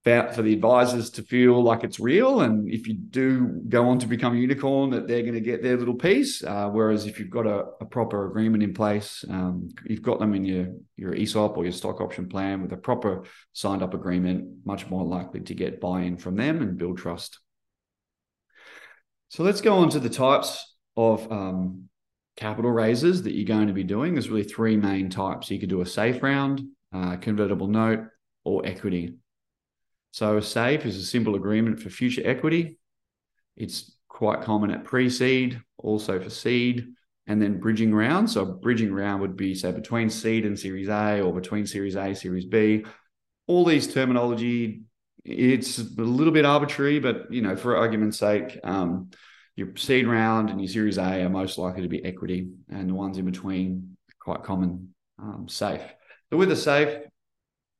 for 0.06 0.42
the 0.42 0.52
advisors 0.52 1.10
to 1.10 1.22
feel 1.22 1.60
like 1.60 1.82
it's 1.82 1.98
real. 1.98 2.42
And 2.42 2.72
if 2.72 2.86
you 2.86 2.94
do 2.94 3.60
go 3.68 3.88
on 3.88 3.98
to 3.98 4.06
become 4.06 4.34
a 4.34 4.38
unicorn, 4.38 4.90
that 4.90 5.08
they're 5.08 5.22
going 5.22 5.34
to 5.34 5.40
get 5.40 5.64
their 5.64 5.76
little 5.76 5.96
piece. 5.96 6.44
Uh, 6.44 6.68
whereas 6.68 7.06
if 7.06 7.18
you've 7.18 7.30
got 7.30 7.44
a, 7.44 7.64
a 7.80 7.84
proper 7.84 8.28
agreement 8.28 8.62
in 8.62 8.72
place, 8.72 9.24
um, 9.28 9.68
you've 9.84 10.02
got 10.02 10.20
them 10.20 10.32
in 10.34 10.44
your 10.44 10.68
your 10.96 11.12
ESOP 11.12 11.56
or 11.56 11.64
your 11.64 11.72
stock 11.72 12.00
option 12.00 12.28
plan 12.28 12.62
with 12.62 12.72
a 12.72 12.76
proper 12.76 13.24
signed 13.52 13.82
up 13.82 13.94
agreement, 13.94 14.64
much 14.64 14.88
more 14.88 15.04
likely 15.04 15.40
to 15.40 15.54
get 15.54 15.80
buy 15.80 16.02
in 16.02 16.16
from 16.16 16.36
them 16.36 16.62
and 16.62 16.78
build 16.78 16.98
trust. 16.98 17.40
So 19.28 19.42
let's 19.42 19.60
go 19.60 19.78
on 19.78 19.90
to 19.90 19.98
the 19.98 20.08
types 20.08 20.76
of 20.96 21.30
um, 21.32 21.88
capital 22.36 22.70
raises 22.70 23.24
that 23.24 23.34
you're 23.34 23.44
going 23.44 23.66
to 23.66 23.74
be 23.74 23.82
doing. 23.82 24.14
There's 24.14 24.30
really 24.30 24.44
three 24.44 24.76
main 24.76 25.10
types. 25.10 25.50
You 25.50 25.58
could 25.58 25.68
do 25.68 25.80
a 25.80 25.86
safe 25.86 26.22
round, 26.22 26.62
uh, 26.94 27.16
convertible 27.16 27.66
note, 27.66 28.04
or 28.44 28.64
equity. 28.64 29.16
So 30.16 30.38
a 30.38 30.42
SAFE 30.42 30.86
is 30.86 30.96
a 30.96 31.04
simple 31.04 31.34
agreement 31.34 31.78
for 31.78 31.90
future 31.90 32.22
equity. 32.24 32.78
It's 33.54 33.98
quite 34.08 34.40
common 34.40 34.70
at 34.70 34.82
pre-seed, 34.82 35.60
also 35.76 36.18
for 36.18 36.30
seed, 36.30 36.86
and 37.26 37.42
then 37.42 37.60
bridging 37.60 37.94
round. 37.94 38.30
So 38.30 38.46
bridging 38.46 38.94
round 38.94 39.20
would 39.20 39.36
be 39.36 39.54
say 39.54 39.72
between 39.72 40.08
seed 40.08 40.46
and 40.46 40.58
Series 40.58 40.88
A, 40.88 41.20
or 41.20 41.34
between 41.34 41.66
Series 41.66 41.96
A, 41.96 42.14
Series 42.14 42.46
B. 42.46 42.86
All 43.46 43.66
these 43.66 43.92
terminology, 43.92 44.84
it's 45.22 45.76
a 45.80 45.82
little 46.00 46.32
bit 46.32 46.46
arbitrary, 46.46 46.98
but 46.98 47.30
you 47.30 47.42
know, 47.42 47.54
for 47.54 47.76
argument's 47.76 48.16
sake, 48.16 48.58
um, 48.64 49.10
your 49.54 49.76
seed 49.76 50.06
round 50.06 50.48
and 50.48 50.58
your 50.62 50.68
Series 50.68 50.96
A 50.96 51.24
are 51.24 51.28
most 51.28 51.58
likely 51.58 51.82
to 51.82 51.88
be 51.88 52.02
equity, 52.02 52.48
and 52.70 52.88
the 52.88 52.94
ones 52.94 53.18
in 53.18 53.26
between 53.26 53.98
quite 54.18 54.44
common 54.44 54.94
um, 55.18 55.46
safe. 55.46 55.82
But 56.30 56.38
with 56.38 56.50
a 56.50 56.56
safe, 56.56 57.02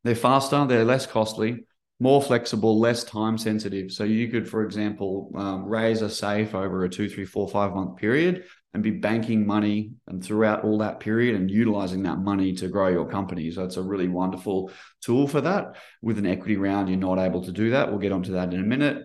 they're 0.04 0.14
faster, 0.14 0.66
they're 0.66 0.84
less 0.84 1.06
costly, 1.06 1.64
more 1.98 2.20
flexible, 2.20 2.78
less 2.78 3.04
time 3.04 3.38
sensitive. 3.38 3.90
So 3.90 4.04
you 4.04 4.28
could, 4.28 4.48
for 4.48 4.64
example, 4.64 5.30
um, 5.34 5.64
raise 5.64 6.02
a 6.02 6.10
safe 6.10 6.54
over 6.54 6.84
a 6.84 6.88
two, 6.88 7.08
three, 7.08 7.24
four, 7.24 7.48
five 7.48 7.74
month 7.74 7.96
period 7.96 8.44
and 8.74 8.82
be 8.82 8.90
banking 8.90 9.46
money 9.46 9.92
and 10.06 10.22
throughout 10.22 10.62
all 10.62 10.78
that 10.78 11.00
period 11.00 11.34
and 11.34 11.50
utilizing 11.50 12.02
that 12.02 12.18
money 12.18 12.52
to 12.52 12.68
grow 12.68 12.88
your 12.88 13.08
company. 13.08 13.50
So 13.50 13.64
it's 13.64 13.78
a 13.78 13.82
really 13.82 14.08
wonderful 14.08 14.70
tool 15.00 15.26
for 15.26 15.40
that. 15.40 15.76
With 16.02 16.18
an 16.18 16.26
equity 16.26 16.58
round, 16.58 16.90
you're 16.90 16.98
not 16.98 17.18
able 17.18 17.42
to 17.44 17.52
do 17.52 17.70
that. 17.70 17.88
We'll 17.88 17.98
get 17.98 18.12
onto 18.12 18.32
that 18.32 18.52
in 18.52 18.60
a 18.60 18.64
minute. 18.64 19.04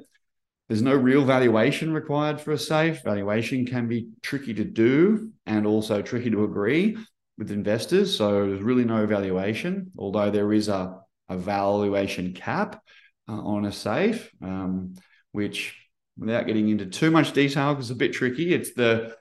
There's 0.68 0.82
no 0.82 0.96
real 0.96 1.24
valuation 1.24 1.94
required 1.94 2.42
for 2.42 2.52
a 2.52 2.58
safe. 2.58 3.02
Valuation 3.04 3.66
can 3.66 3.88
be 3.88 4.10
tricky 4.22 4.54
to 4.56 4.66
do 4.66 5.32
and 5.46 5.66
also 5.66 6.02
tricky 6.02 6.32
to 6.32 6.44
agree 6.44 6.98
with 7.38 7.52
investors. 7.52 8.16
So 8.16 8.48
there's 8.48 8.62
really 8.62 8.86
no 8.86 9.06
valuation, 9.06 9.92
although 9.98 10.32
there 10.32 10.52
is 10.52 10.68
a, 10.68 11.01
a 11.32 11.38
valuation 11.38 12.34
cap 12.34 12.82
uh, 13.28 13.34
on 13.34 13.66
a 13.66 13.72
safe, 13.72 14.32
um, 14.42 14.94
which 15.32 15.78
without 16.18 16.46
getting 16.46 16.70
into 16.70 16.86
too 16.86 17.12
much 17.12 17.34
detail, 17.34 17.74
because 17.74 17.90
it's 17.90 17.96
a 17.96 18.00
bit 18.00 18.14
tricky, 18.14 18.54
it's 18.54 18.74
the 18.74 19.16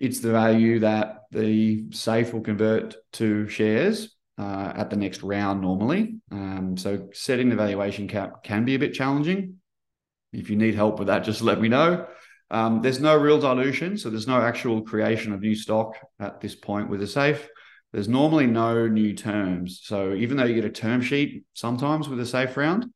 it's 0.00 0.20
the 0.20 0.32
value 0.32 0.80
that 0.80 1.20
the 1.30 1.84
safe 1.92 2.32
will 2.32 2.40
convert 2.40 2.96
to 3.12 3.46
shares 3.48 4.16
uh, 4.36 4.72
at 4.74 4.90
the 4.90 4.96
next 4.96 5.22
round 5.22 5.60
normally. 5.60 6.16
Um, 6.32 6.76
so 6.76 7.08
setting 7.12 7.48
the 7.48 7.56
valuation 7.56 8.08
cap 8.08 8.42
can 8.42 8.64
be 8.64 8.74
a 8.74 8.80
bit 8.80 8.94
challenging. 8.94 9.60
If 10.32 10.50
you 10.50 10.56
need 10.56 10.74
help 10.74 10.98
with 10.98 11.06
that, 11.06 11.22
just 11.22 11.40
let 11.42 11.60
me 11.60 11.68
know. 11.68 12.06
Um, 12.50 12.82
there's 12.82 13.00
no 13.00 13.16
real 13.16 13.38
dilution, 13.38 13.96
so 13.96 14.10
there's 14.10 14.26
no 14.26 14.40
actual 14.40 14.82
creation 14.82 15.32
of 15.32 15.40
new 15.40 15.54
stock 15.54 15.96
at 16.18 16.40
this 16.40 16.54
point 16.54 16.90
with 16.90 17.02
a 17.02 17.06
safe. 17.06 17.48
There's 17.92 18.08
normally 18.08 18.46
no 18.46 18.88
new 18.88 19.14
terms. 19.14 19.80
So 19.82 20.14
even 20.14 20.36
though 20.36 20.44
you 20.44 20.54
get 20.54 20.64
a 20.64 20.70
term 20.70 21.02
sheet 21.02 21.44
sometimes 21.52 22.08
with 22.08 22.20
a 22.20 22.26
safe 22.26 22.56
round, 22.56 22.86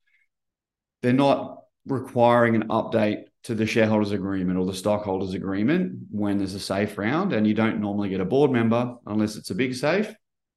they're 1.03 1.13
not 1.13 1.63
requiring 1.87 2.57
an 2.57 2.69
update 2.69 3.25
to 3.45 3.55
the 3.55 3.67
shareholders 3.67 4.11
agreement 4.11 4.59
or 4.59 4.67
the 4.67 4.75
stockholders 4.75 5.35
agreement 5.35 5.99
when 6.11 6.39
there's 6.39 6.55
a 6.55 6.61
safe 6.61 6.99
round 6.99 7.33
and 7.33 7.47
you 7.47 7.55
don't 7.55 7.81
normally 7.81 8.09
get 8.09 8.21
a 8.21 8.25
board 8.25 8.51
member 8.51 8.97
unless 9.07 9.37
it's 9.37 9.51
a 9.51 9.55
big 9.55 9.73
safe 9.73 10.13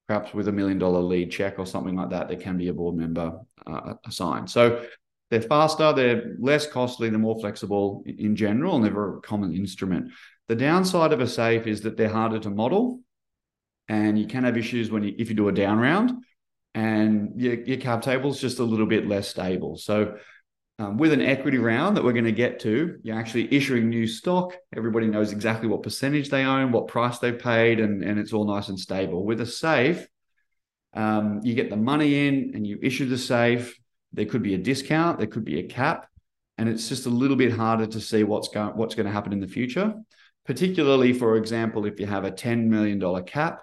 perhaps 0.07 0.33
with 0.33 0.47
a 0.47 0.51
million 0.51 0.79
dollar 0.79 0.99
lead 0.99 1.29
check 1.29 1.59
or 1.59 1.67
something 1.67 1.95
like 1.95 2.09
that 2.09 2.27
there 2.27 2.37
can 2.37 2.57
be 2.57 2.67
a 2.69 2.73
board 2.73 2.95
member 2.95 3.39
uh, 3.67 3.93
assigned 4.07 4.49
so 4.49 4.83
they're 5.29 5.39
faster 5.39 5.93
they're 5.93 6.35
less 6.39 6.65
costly 6.65 7.09
they're 7.09 7.19
more 7.19 7.39
flexible 7.39 8.03
in 8.07 8.35
general 8.35 8.75
and 8.75 8.83
they're 8.83 9.17
a 9.17 9.21
common 9.21 9.53
instrument 9.53 10.09
the 10.47 10.55
downside 10.55 11.13
of 11.13 11.21
a 11.21 11.27
safe 11.27 11.67
is 11.67 11.81
that 11.81 11.95
they're 11.95 12.09
harder 12.09 12.39
to 12.39 12.49
model 12.49 13.01
and 13.89 14.17
you 14.17 14.27
can 14.27 14.45
have 14.45 14.55
issues 14.55 14.89
when 14.89 15.03
you, 15.03 15.13
if 15.17 15.29
you 15.29 15.35
do 15.35 15.49
a 15.49 15.51
down 15.51 15.79
round 15.79 16.11
and 16.75 17.33
your, 17.35 17.55
your 17.55 17.77
cap 17.77 18.01
table 18.01 18.29
is 18.29 18.39
just 18.39 18.59
a 18.59 18.63
little 18.63 18.85
bit 18.85 19.07
less 19.07 19.27
stable 19.27 19.75
so 19.75 20.15
um, 20.79 20.97
with 20.97 21.11
an 21.11 21.21
equity 21.21 21.57
round 21.57 21.97
that 21.97 22.05
we're 22.05 22.13
going 22.13 22.23
to 22.23 22.31
get 22.31 22.61
to, 22.61 22.97
you're 23.03 23.19
actually 23.19 23.53
issuing 23.53 23.89
new 23.89 24.07
stock. 24.07 24.55
Everybody 24.73 25.07
knows 25.07 25.33
exactly 25.33 25.67
what 25.67 25.83
percentage 25.83 26.29
they 26.29 26.45
own, 26.45 26.71
what 26.71 26.87
price 26.87 27.19
they 27.19 27.33
paid, 27.33 27.81
and, 27.81 28.01
and 28.01 28.17
it's 28.17 28.31
all 28.31 28.45
nice 28.45 28.69
and 28.69 28.79
stable. 28.79 29.25
With 29.25 29.41
a 29.41 29.45
safe, 29.45 30.07
um, 30.93 31.41
you 31.43 31.53
get 31.53 31.69
the 31.69 31.75
money 31.75 32.27
in 32.27 32.51
and 32.55 32.65
you 32.65 32.79
issue 32.81 33.09
the 33.09 33.17
safe. 33.17 33.77
There 34.13 34.25
could 34.25 34.41
be 34.41 34.53
a 34.53 34.57
discount, 34.57 35.17
there 35.17 35.27
could 35.27 35.43
be 35.43 35.59
a 35.59 35.67
cap, 35.67 36.07
and 36.57 36.69
it's 36.69 36.87
just 36.87 37.05
a 37.05 37.09
little 37.09 37.35
bit 37.35 37.51
harder 37.51 37.85
to 37.85 37.99
see 37.99 38.23
what's 38.23 38.47
going 38.47 38.77
what's 38.77 38.95
going 38.95 39.05
to 39.05 39.11
happen 39.11 39.33
in 39.33 39.41
the 39.41 39.47
future. 39.47 39.93
Particularly, 40.45 41.11
for 41.11 41.35
example, 41.35 41.85
if 41.85 41.99
you 41.99 42.05
have 42.05 42.23
a 42.23 42.31
$10 42.31 42.67
million 42.67 43.23
cap 43.25 43.59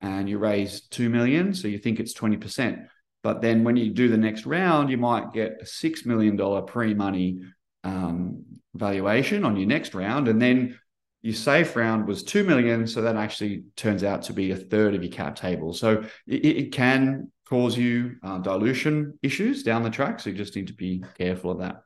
and 0.00 0.28
you 0.28 0.38
raise 0.38 0.82
two 0.82 1.08
million, 1.08 1.54
so 1.54 1.68
you 1.68 1.78
think 1.78 2.00
it's 2.00 2.14
20%. 2.14 2.86
But 3.22 3.42
then 3.42 3.64
when 3.64 3.76
you 3.76 3.90
do 3.90 4.08
the 4.08 4.16
next 4.16 4.46
round, 4.46 4.90
you 4.90 4.96
might 4.96 5.32
get 5.32 5.58
a 5.60 5.64
$6 5.64 6.06
million 6.06 6.66
pre 6.66 6.94
money 6.94 7.40
um, 7.84 8.44
valuation 8.74 9.44
on 9.44 9.56
your 9.56 9.68
next 9.68 9.94
round. 9.94 10.28
And 10.28 10.40
then 10.40 10.78
your 11.22 11.34
safe 11.34 11.76
round 11.76 12.06
was 12.06 12.22
2 12.22 12.44
million. 12.44 12.86
So 12.86 13.02
that 13.02 13.16
actually 13.16 13.64
turns 13.76 14.04
out 14.04 14.22
to 14.22 14.32
be 14.32 14.52
a 14.52 14.56
third 14.56 14.94
of 14.94 15.02
your 15.02 15.12
cap 15.12 15.36
table. 15.36 15.74
So 15.74 16.04
it, 16.26 16.44
it 16.44 16.72
can 16.72 17.30
cause 17.46 17.76
you 17.76 18.16
uh, 18.22 18.38
dilution 18.38 19.18
issues 19.22 19.62
down 19.62 19.82
the 19.82 19.90
track. 19.90 20.20
So 20.20 20.30
you 20.30 20.36
just 20.36 20.56
need 20.56 20.68
to 20.68 20.74
be 20.74 21.04
careful 21.18 21.50
of 21.50 21.58
that. 21.58 21.82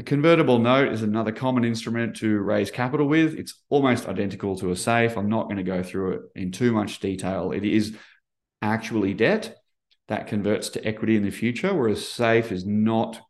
A 0.00 0.02
convertible 0.02 0.58
note 0.58 0.94
is 0.94 1.02
another 1.02 1.30
common 1.30 1.62
instrument 1.62 2.16
to 2.16 2.38
raise 2.38 2.70
capital 2.70 3.06
with. 3.06 3.34
It's 3.34 3.62
almost 3.68 4.08
identical 4.08 4.56
to 4.56 4.70
a 4.70 4.76
safe. 4.76 5.14
I'm 5.14 5.28
not 5.28 5.44
going 5.44 5.58
to 5.58 5.62
go 5.62 5.82
through 5.82 6.12
it 6.12 6.20
in 6.34 6.52
too 6.52 6.72
much 6.72 7.00
detail. 7.00 7.52
It 7.52 7.64
is 7.64 7.94
actually 8.62 9.12
debt 9.12 9.58
that 10.08 10.26
converts 10.26 10.70
to 10.70 10.86
equity 10.86 11.16
in 11.16 11.22
the 11.22 11.30
future, 11.30 11.74
whereas 11.74 12.08
SAFE 12.08 12.50
is 12.50 12.64
not 12.64 13.20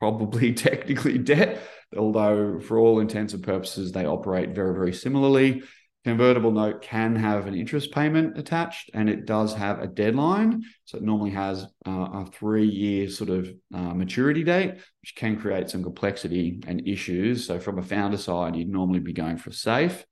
probably 0.00 0.52
technically 0.54 1.18
debt, 1.18 1.62
although 1.96 2.58
for 2.58 2.80
all 2.80 2.98
intents 2.98 3.32
and 3.32 3.44
purposes, 3.44 3.92
they 3.92 4.06
operate 4.06 4.56
very, 4.56 4.74
very 4.74 4.92
similarly. 4.92 5.62
Convertible 6.06 6.52
note 6.52 6.82
can 6.82 7.16
have 7.16 7.48
an 7.48 7.54
interest 7.56 7.90
payment 7.90 8.38
attached 8.38 8.90
and 8.94 9.10
it 9.10 9.26
does 9.26 9.52
have 9.52 9.80
a 9.80 9.88
deadline. 9.88 10.62
So 10.84 10.98
it 10.98 11.02
normally 11.02 11.32
has 11.32 11.66
uh, 11.84 11.90
a 11.90 12.26
three 12.32 12.64
year 12.64 13.10
sort 13.10 13.28
of 13.28 13.50
uh, 13.74 13.92
maturity 13.92 14.44
date, 14.44 14.74
which 15.00 15.16
can 15.16 15.36
create 15.36 15.68
some 15.68 15.82
complexity 15.82 16.60
and 16.68 16.86
issues. 16.86 17.44
So 17.44 17.58
from 17.58 17.80
a 17.80 17.82
founder 17.82 18.18
side, 18.18 18.54
you'd 18.54 18.68
normally 18.68 19.00
be 19.00 19.12
going 19.12 19.36
for 19.36 19.50
SAFE. 19.50 20.06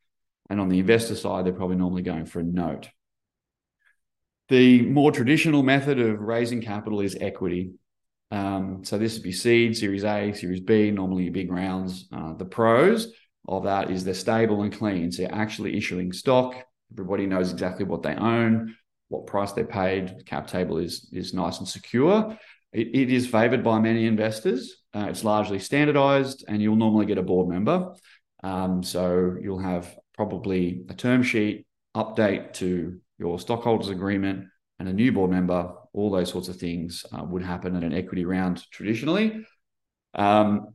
And 0.50 0.60
on 0.60 0.68
the 0.68 0.80
investor 0.80 1.14
side, 1.14 1.46
they're 1.46 1.52
probably 1.52 1.76
normally 1.76 2.02
going 2.02 2.26
for 2.26 2.40
a 2.40 2.42
note. 2.44 2.88
The 4.48 4.82
more 4.82 5.12
traditional 5.12 5.62
method 5.62 6.00
of 6.00 6.18
raising 6.18 6.60
capital 6.60 7.02
is 7.02 7.16
equity. 7.20 7.70
Um, 8.32 8.82
so 8.82 8.98
this 8.98 9.14
would 9.14 9.22
be 9.22 9.30
seed, 9.30 9.76
Series 9.76 10.02
A, 10.02 10.32
Series 10.32 10.58
B, 10.58 10.90
normally 10.90 11.30
big 11.30 11.52
rounds. 11.52 12.08
Uh, 12.12 12.32
the 12.32 12.46
pros 12.46 13.12
of 13.46 13.64
that 13.64 13.90
is 13.90 14.04
they're 14.04 14.14
stable 14.14 14.62
and 14.62 14.72
clean. 14.72 15.12
So 15.12 15.22
you're 15.22 15.34
actually 15.34 15.76
issuing 15.76 16.12
stock. 16.12 16.54
Everybody 16.92 17.26
knows 17.26 17.52
exactly 17.52 17.84
what 17.84 18.02
they 18.02 18.14
own, 18.14 18.76
what 19.08 19.26
price 19.26 19.52
they 19.52 19.64
paid. 19.64 20.08
The 20.18 20.24
cap 20.24 20.46
table 20.46 20.78
is 20.78 21.08
is 21.12 21.34
nice 21.34 21.58
and 21.58 21.68
secure. 21.68 22.38
it, 22.74 22.88
it 22.92 23.10
is 23.10 23.26
favored 23.26 23.64
by 23.64 23.78
many 23.78 24.06
investors. 24.06 24.82
Uh, 24.94 25.06
it's 25.08 25.24
largely 25.24 25.58
standardized, 25.58 26.44
and 26.48 26.60
you'll 26.60 26.76
normally 26.76 27.06
get 27.06 27.18
a 27.18 27.22
board 27.22 27.48
member. 27.48 27.94
Um, 28.42 28.82
so 28.82 29.36
you'll 29.40 29.60
have 29.60 29.96
probably 30.14 30.82
a 30.88 30.94
term 30.94 31.22
sheet 31.22 31.66
update 31.96 32.52
to 32.54 33.00
your 33.18 33.38
stockholders 33.38 33.88
agreement, 33.88 34.46
and 34.78 34.88
a 34.88 34.92
new 34.92 35.12
board 35.12 35.30
member, 35.30 35.72
all 35.92 36.10
those 36.10 36.30
sorts 36.30 36.48
of 36.48 36.56
things 36.56 37.04
uh, 37.12 37.24
would 37.24 37.42
happen 37.42 37.76
at 37.76 37.84
an 37.84 37.94
equity 37.94 38.24
round 38.24 38.68
traditionally. 38.70 39.46
Um, 40.14 40.74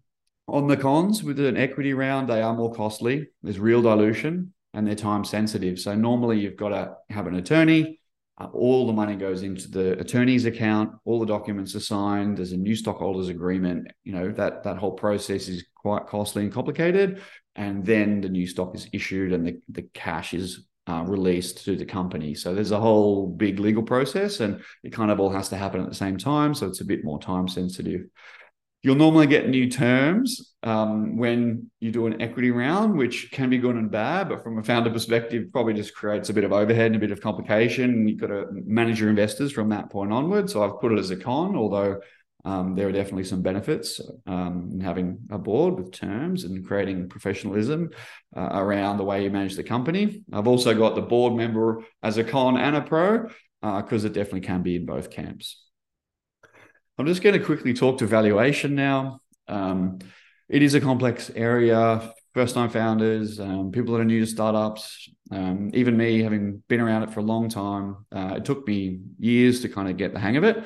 on 0.53 0.67
the 0.67 0.77
cons 0.77 1.23
with 1.23 1.39
an 1.39 1.57
equity 1.57 1.93
round, 1.93 2.29
they 2.29 2.41
are 2.41 2.53
more 2.53 2.73
costly. 2.73 3.27
There's 3.41 3.59
real 3.59 3.81
dilution 3.81 4.53
and 4.73 4.87
they're 4.87 4.95
time 4.95 5.23
sensitive. 5.23 5.79
So 5.79 5.95
normally 5.95 6.39
you've 6.39 6.57
got 6.57 6.69
to 6.69 6.95
have 7.09 7.27
an 7.27 7.35
attorney. 7.35 7.99
Uh, 8.37 8.47
all 8.53 8.87
the 8.87 8.93
money 8.93 9.15
goes 9.15 9.43
into 9.43 9.69
the 9.69 9.99
attorney's 9.99 10.45
account. 10.45 10.91
All 11.03 11.19
the 11.19 11.25
documents 11.25 11.75
are 11.75 11.81
signed. 11.81 12.37
There's 12.37 12.53
a 12.53 12.57
new 12.57 12.75
stockholders 12.75 13.29
agreement. 13.29 13.87
You 14.03 14.13
know 14.13 14.31
that 14.31 14.63
that 14.63 14.77
whole 14.77 14.93
process 14.93 15.47
is 15.49 15.65
quite 15.75 16.07
costly 16.07 16.43
and 16.43 16.53
complicated. 16.53 17.21
And 17.55 17.85
then 17.85 18.21
the 18.21 18.29
new 18.29 18.47
stock 18.47 18.75
is 18.75 18.87
issued 18.93 19.33
and 19.33 19.45
the, 19.45 19.59
the 19.67 19.81
cash 19.93 20.33
is 20.33 20.65
uh, 20.87 21.03
released 21.03 21.65
to 21.65 21.75
the 21.75 21.85
company. 21.85 22.33
So 22.33 22.55
there's 22.55 22.71
a 22.71 22.79
whole 22.79 23.27
big 23.27 23.59
legal 23.59 23.83
process, 23.83 24.39
and 24.39 24.61
it 24.83 24.91
kind 24.91 25.11
of 25.11 25.19
all 25.19 25.29
has 25.29 25.49
to 25.49 25.57
happen 25.57 25.81
at 25.81 25.89
the 25.89 25.95
same 25.95 26.17
time. 26.17 26.53
So 26.53 26.67
it's 26.67 26.81
a 26.81 26.85
bit 26.85 27.03
more 27.03 27.19
time 27.19 27.47
sensitive. 27.47 28.05
You'll 28.81 28.95
normally 28.95 29.27
get 29.27 29.49
new 29.49 29.69
terms 29.69 30.55
um, 30.63 31.17
when 31.17 31.69
you 31.81 31.91
do 31.91 32.07
an 32.07 32.21
equity 32.21 32.49
round, 32.49 32.97
which 32.97 33.29
can 33.31 33.49
be 33.49 33.57
good 33.57 33.75
and 33.75 33.91
bad. 33.91 34.29
But 34.29 34.41
from 34.41 34.57
a 34.57 34.63
founder 34.63 34.89
perspective, 34.89 35.51
probably 35.51 35.73
just 35.73 35.93
creates 35.93 36.29
a 36.29 36.33
bit 36.33 36.45
of 36.45 36.53
overhead 36.53 36.87
and 36.87 36.95
a 36.95 36.99
bit 36.99 37.11
of 37.11 37.19
complication. 37.19 38.07
You've 38.07 38.21
got 38.21 38.27
to 38.27 38.45
manage 38.51 39.01
your 39.01 39.09
investors 39.09 39.51
from 39.51 39.69
that 39.69 39.89
point 39.89 40.13
onward. 40.13 40.49
So 40.49 40.63
I've 40.63 40.79
put 40.79 40.93
it 40.93 40.99
as 40.99 41.09
a 41.09 41.17
con, 41.17 41.57
although 41.57 41.99
um, 42.45 42.75
there 42.75 42.87
are 42.87 42.93
definitely 42.93 43.25
some 43.25 43.41
benefits 43.41 43.99
um, 44.25 44.69
in 44.71 44.79
having 44.79 45.19
a 45.29 45.37
board 45.37 45.75
with 45.75 45.91
terms 45.91 46.45
and 46.45 46.65
creating 46.65 47.09
professionalism 47.09 47.89
uh, 48.35 48.49
around 48.53 48.95
the 48.95 49.03
way 49.03 49.23
you 49.23 49.29
manage 49.29 49.57
the 49.57 49.63
company. 49.63 50.23
I've 50.31 50.47
also 50.47 50.73
got 50.73 50.95
the 50.95 51.01
board 51.01 51.33
member 51.33 51.83
as 52.01 52.17
a 52.17 52.23
con 52.23 52.57
and 52.57 52.77
a 52.77 52.81
pro 52.81 53.27
because 53.61 54.05
uh, 54.05 54.07
it 54.07 54.13
definitely 54.13 54.41
can 54.41 54.61
be 54.61 54.77
in 54.77 54.85
both 54.85 55.11
camps. 55.11 55.68
I'm 56.99 57.07
just 57.07 57.23
going 57.23 57.39
to 57.39 57.43
quickly 57.43 57.73
talk 57.73 57.99
to 57.99 58.05
valuation 58.05 58.75
now. 58.75 59.21
Um, 59.47 59.99
it 60.49 60.61
is 60.61 60.73
a 60.73 60.81
complex 60.81 61.31
area. 61.33 62.13
First 62.33 62.53
time 62.53 62.69
founders, 62.69 63.39
um, 63.39 63.71
people 63.71 63.95
that 63.95 64.01
are 64.01 64.05
new 64.05 64.19
to 64.19 64.25
startups, 64.27 65.09
um, 65.31 65.71
even 65.73 65.97
me 65.97 66.21
having 66.21 66.61
been 66.67 66.79
around 66.79 67.03
it 67.03 67.11
for 67.11 67.21
a 67.21 67.23
long 67.23 67.49
time, 67.49 68.05
uh, 68.11 68.35
it 68.37 68.45
took 68.45 68.67
me 68.67 68.99
years 69.17 69.61
to 69.61 69.69
kind 69.69 69.89
of 69.89 69.97
get 69.97 70.13
the 70.13 70.19
hang 70.19 70.37
of 70.37 70.43
it 70.43 70.63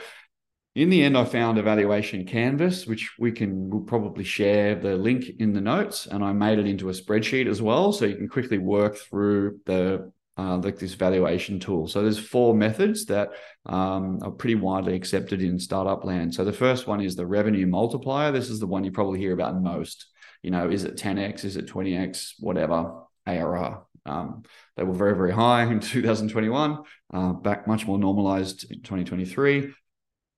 in 0.75 0.90
the 0.90 1.04
end, 1.04 1.16
I 1.18 1.25
found 1.25 1.60
a 1.60 1.62
valuation 1.62 2.25
canvas, 2.25 2.88
which 2.88 3.13
we 3.20 3.32
can 3.32 3.70
we'll 3.70 3.82
probably 3.82 4.24
share 4.24 4.74
the 4.74 4.96
link 4.96 5.25
in 5.40 5.54
the 5.54 5.62
notes, 5.62 6.08
and 6.08 6.24
I 6.24 6.34
made 6.34 6.58
it 6.58 6.66
into 6.66 6.90
a 6.90 6.94
spreadsheet 6.94 7.48
as 7.48 7.62
well, 7.62 7.94
so 7.94 8.06
you 8.06 8.16
can 8.16 8.28
quickly 8.28 8.58
work 8.58 8.98
through 8.98 9.60
the 9.66 10.12
uh, 10.38 10.58
like 10.58 10.80
this 10.80 10.94
valuation 10.96 11.60
tool. 11.60 11.88
So 11.88 12.02
there's 12.02 12.20
four 12.20 12.56
methods 12.56 13.06
that 13.06 13.30
um, 13.66 14.20
are 14.22 14.32
pretty 14.32 14.56
widely 14.56 14.96
accepted 14.96 15.42
in 15.42 15.60
startup 15.60 16.04
land. 16.04 16.34
So 16.34 16.44
the 16.44 16.54
first 16.54 16.88
one 16.88 17.02
is 17.02 17.16
the 17.16 17.25
revenue 17.25 17.68
multiplier. 17.68 18.32
This 18.32 18.50
is 18.50 18.60
the 18.60 18.68
one 18.68 18.84
you 18.84 18.92
probably 18.92 19.20
hear 19.20 19.34
about 19.34 19.62
most. 19.62 20.08
You 20.42 20.52
know, 20.52 20.70
is 20.70 20.84
it 20.84 20.98
10x? 20.98 21.46
Is 21.46 21.56
it 21.56 21.68
20x? 21.68 22.34
Whatever 22.40 23.04
ARR. 23.25 23.84
Um, 24.06 24.44
they 24.75 24.84
were 24.84 24.94
very, 24.94 25.16
very 25.16 25.32
high 25.32 25.63
in 25.63 25.80
2021, 25.80 26.84
uh, 27.13 27.34
back 27.34 27.68
much 27.68 27.88
more 27.88 27.98
normalized 27.98 28.70
in 28.72 28.82
2023. 28.82 29.74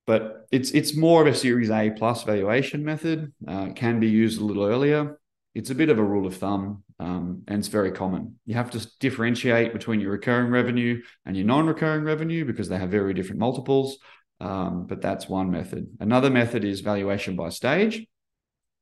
but 0.06 0.46
it's 0.52 0.72
it's 0.72 0.96
more 0.96 1.22
of 1.22 1.28
a 1.28 1.34
Series 1.34 1.72
A 1.72 1.90
plus 1.90 2.24
valuation 2.24 2.84
method. 2.86 3.34
Uh, 3.48 3.70
can 3.74 4.00
be 4.00 4.08
used 4.08 4.40
a 4.40 4.46
little 4.46 4.66
earlier. 4.66 5.20
It's 5.56 5.72
a 5.72 5.76
bit 5.76 5.90
of 5.90 5.98
a 5.98 6.04
rule 6.04 6.28
of 6.28 6.38
thumb, 6.38 6.84
um, 7.00 7.44
and 7.48 7.60
it's 7.60 7.68
very 7.68 7.92
common. 7.92 8.40
You 8.46 8.56
have 8.56 8.72
to 8.72 8.88
differentiate 9.00 9.74
between 9.74 10.00
your 10.00 10.12
recurring 10.12 10.50
revenue 10.50 11.02
and 11.26 11.36
your 11.36 11.46
non-recurring 11.46 12.04
revenue 12.04 12.46
because 12.46 12.70
they 12.70 12.78
have 12.78 12.90
very 12.90 13.14
different 13.14 13.40
multiples. 13.40 13.98
Um, 14.40 14.86
but 14.88 15.02
that's 15.02 15.30
one 15.30 15.52
method. 15.52 15.88
Another 16.00 16.30
method 16.30 16.64
is 16.64 16.82
valuation 16.82 17.36
by 17.36 17.50
stage. 17.50 18.06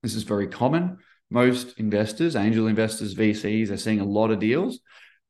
This 0.02 0.16
is 0.16 0.24
very 0.24 0.48
common. 0.48 0.98
Most 1.30 1.80
investors, 1.80 2.36
angel 2.36 2.68
investors, 2.68 3.16
VCs, 3.16 3.72
are 3.72 3.78
seeing 3.78 4.00
a 4.00 4.06
lot 4.06 4.32
of 4.32 4.40
deals. 4.40 4.80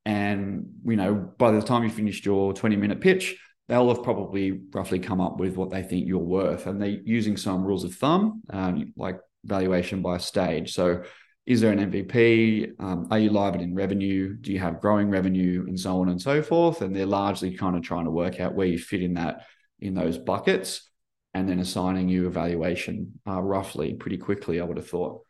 And 0.05 0.65
you 0.85 0.95
know, 0.95 1.13
by 1.13 1.51
the 1.51 1.61
time 1.61 1.83
you 1.83 1.89
finished 1.89 2.25
your 2.25 2.53
20 2.53 2.75
minute 2.75 2.99
pitch, 2.99 3.37
they'll 3.69 3.89
have 3.89 4.03
probably 4.03 4.61
roughly 4.73 4.99
come 4.99 5.21
up 5.21 5.39
with 5.39 5.55
what 5.55 5.69
they 5.69 5.83
think 5.83 6.07
you're 6.07 6.19
worth. 6.19 6.67
And 6.67 6.81
they're 6.81 6.89
using 6.89 7.37
some 7.37 7.63
rules 7.63 7.83
of 7.83 7.95
thumb, 7.95 8.41
um, 8.49 8.93
like 8.97 9.19
valuation 9.45 10.01
by 10.01 10.17
stage. 10.17 10.73
So, 10.73 11.03
is 11.45 11.59
there 11.59 11.71
an 11.71 11.91
MVP? 11.91 12.79
Um, 12.79 13.07
are 13.11 13.19
you 13.19 13.29
live 13.29 13.55
in 13.55 13.75
revenue? 13.75 14.35
Do 14.35 14.53
you 14.53 14.59
have 14.59 14.79
growing 14.79 15.09
revenue, 15.09 15.65
and 15.67 15.77
so 15.77 15.99
on 15.99 16.09
and 16.09 16.21
so 16.21 16.41
forth? 16.41 16.81
And 16.81 16.95
they're 16.95 17.05
largely 17.05 17.55
kind 17.55 17.75
of 17.75 17.83
trying 17.83 18.05
to 18.05 18.11
work 18.11 18.39
out 18.39 18.55
where 18.55 18.67
you 18.67 18.77
fit 18.77 19.01
in 19.01 19.15
that 19.15 19.45
in 19.79 19.93
those 19.93 20.17
buckets, 20.17 20.89
and 21.33 21.49
then 21.49 21.59
assigning 21.59 22.07
you 22.07 22.27
a 22.27 22.29
valuation 22.29 23.19
uh, 23.27 23.41
roughly 23.41 23.93
pretty 23.93 24.17
quickly. 24.17 24.61
I 24.61 24.63
would 24.63 24.77
have 24.77 24.87
thought. 24.87 25.25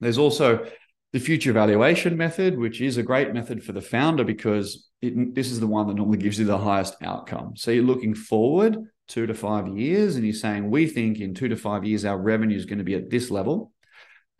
There's 0.00 0.18
also 0.18 0.66
the 1.12 1.18
future 1.18 1.52
valuation 1.52 2.16
method, 2.16 2.56
which 2.56 2.80
is 2.80 2.96
a 2.96 3.02
great 3.02 3.34
method 3.34 3.64
for 3.64 3.72
the 3.72 3.80
founder 3.80 4.22
because 4.22 4.88
it, 5.02 5.34
this 5.34 5.50
is 5.50 5.58
the 5.58 5.66
one 5.66 5.88
that 5.88 5.94
normally 5.94 6.18
gives 6.18 6.38
you 6.38 6.44
the 6.44 6.58
highest 6.58 6.96
outcome. 7.02 7.56
So 7.56 7.72
you're 7.72 7.82
looking 7.82 8.14
forward 8.14 8.78
two 9.08 9.26
to 9.26 9.34
five 9.34 9.66
years 9.66 10.14
and 10.14 10.24
you're 10.24 10.32
saying, 10.32 10.70
we 10.70 10.86
think 10.86 11.18
in 11.18 11.34
two 11.34 11.48
to 11.48 11.56
five 11.56 11.84
years, 11.84 12.04
our 12.04 12.16
revenue 12.16 12.56
is 12.56 12.66
going 12.66 12.78
to 12.78 12.84
be 12.84 12.94
at 12.94 13.10
this 13.10 13.30
level. 13.30 13.72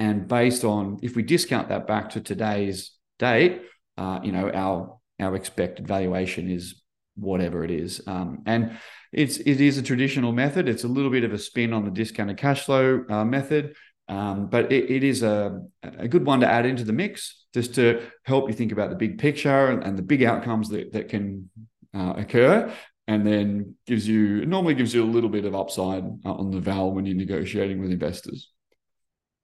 And 0.00 0.26
based 0.26 0.64
on, 0.64 0.98
if 1.02 1.14
we 1.14 1.22
discount 1.22 1.68
that 1.68 1.86
back 1.86 2.10
to 2.10 2.20
today's 2.20 2.92
date, 3.18 3.62
uh, 3.98 4.18
you 4.24 4.32
know, 4.32 4.50
our, 4.50 4.98
our 5.20 5.36
expected 5.36 5.86
valuation 5.86 6.50
is 6.50 6.82
whatever 7.16 7.62
it 7.64 7.70
is. 7.70 8.00
Um, 8.06 8.42
and 8.46 8.78
it's, 9.12 9.36
it 9.36 9.60
is 9.60 9.76
a 9.76 9.82
traditional 9.82 10.32
method. 10.32 10.70
It's 10.70 10.84
a 10.84 10.88
little 10.88 11.10
bit 11.10 11.22
of 11.22 11.34
a 11.34 11.38
spin 11.38 11.74
on 11.74 11.84
the 11.84 11.90
discounted 11.90 12.38
cash 12.38 12.64
flow 12.64 13.04
uh, 13.10 13.26
method. 13.26 13.76
Um, 14.08 14.48
but 14.48 14.72
it, 14.72 14.90
it 14.90 15.04
is 15.04 15.22
a, 15.22 15.60
a 15.82 16.08
good 16.08 16.24
one 16.24 16.40
to 16.40 16.48
add 16.48 16.64
into 16.64 16.82
the 16.82 16.94
mix 16.94 17.44
just 17.52 17.74
to 17.74 18.02
help 18.24 18.48
you 18.48 18.54
think 18.54 18.72
about 18.72 18.88
the 18.88 18.96
big 18.96 19.18
picture 19.18 19.66
and, 19.68 19.84
and 19.84 19.98
the 19.98 20.02
big 20.02 20.22
outcomes 20.22 20.70
that, 20.70 20.94
that 20.94 21.10
can 21.10 21.50
uh, 21.94 22.14
occur. 22.16 22.72
And 23.06 23.26
then 23.26 23.74
gives 23.86 24.08
you 24.08 24.46
normally 24.46 24.74
gives 24.74 24.94
you 24.94 25.02
a 25.02 25.12
little 25.12 25.30
bit 25.30 25.44
of 25.44 25.54
upside 25.54 26.04
uh, 26.24 26.32
on 26.32 26.52
the 26.52 26.60
val 26.60 26.92
when 26.92 27.06
you're 27.06 27.16
negotiating 27.16 27.80
with 27.80 27.90
investors. 27.90 28.50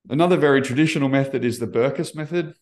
Another 0.09 0.37
very 0.37 0.63
traditional 0.63 1.09
method 1.09 1.45
is 1.45 1.59
the 1.59 1.67
Berkus 1.67 2.15
method, 2.15 2.55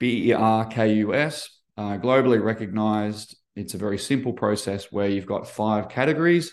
B 0.00 0.28
E 0.28 0.32
R 0.32 0.66
K 0.66 0.94
U 0.94 1.14
S, 1.14 1.48
uh, 1.76 1.98
globally 1.98 2.42
recognized. 2.42 3.36
It's 3.56 3.74
a 3.74 3.78
very 3.78 3.98
simple 3.98 4.32
process 4.32 4.90
where 4.90 5.08
you've 5.08 5.26
got 5.26 5.48
five 5.48 5.88
categories 5.88 6.52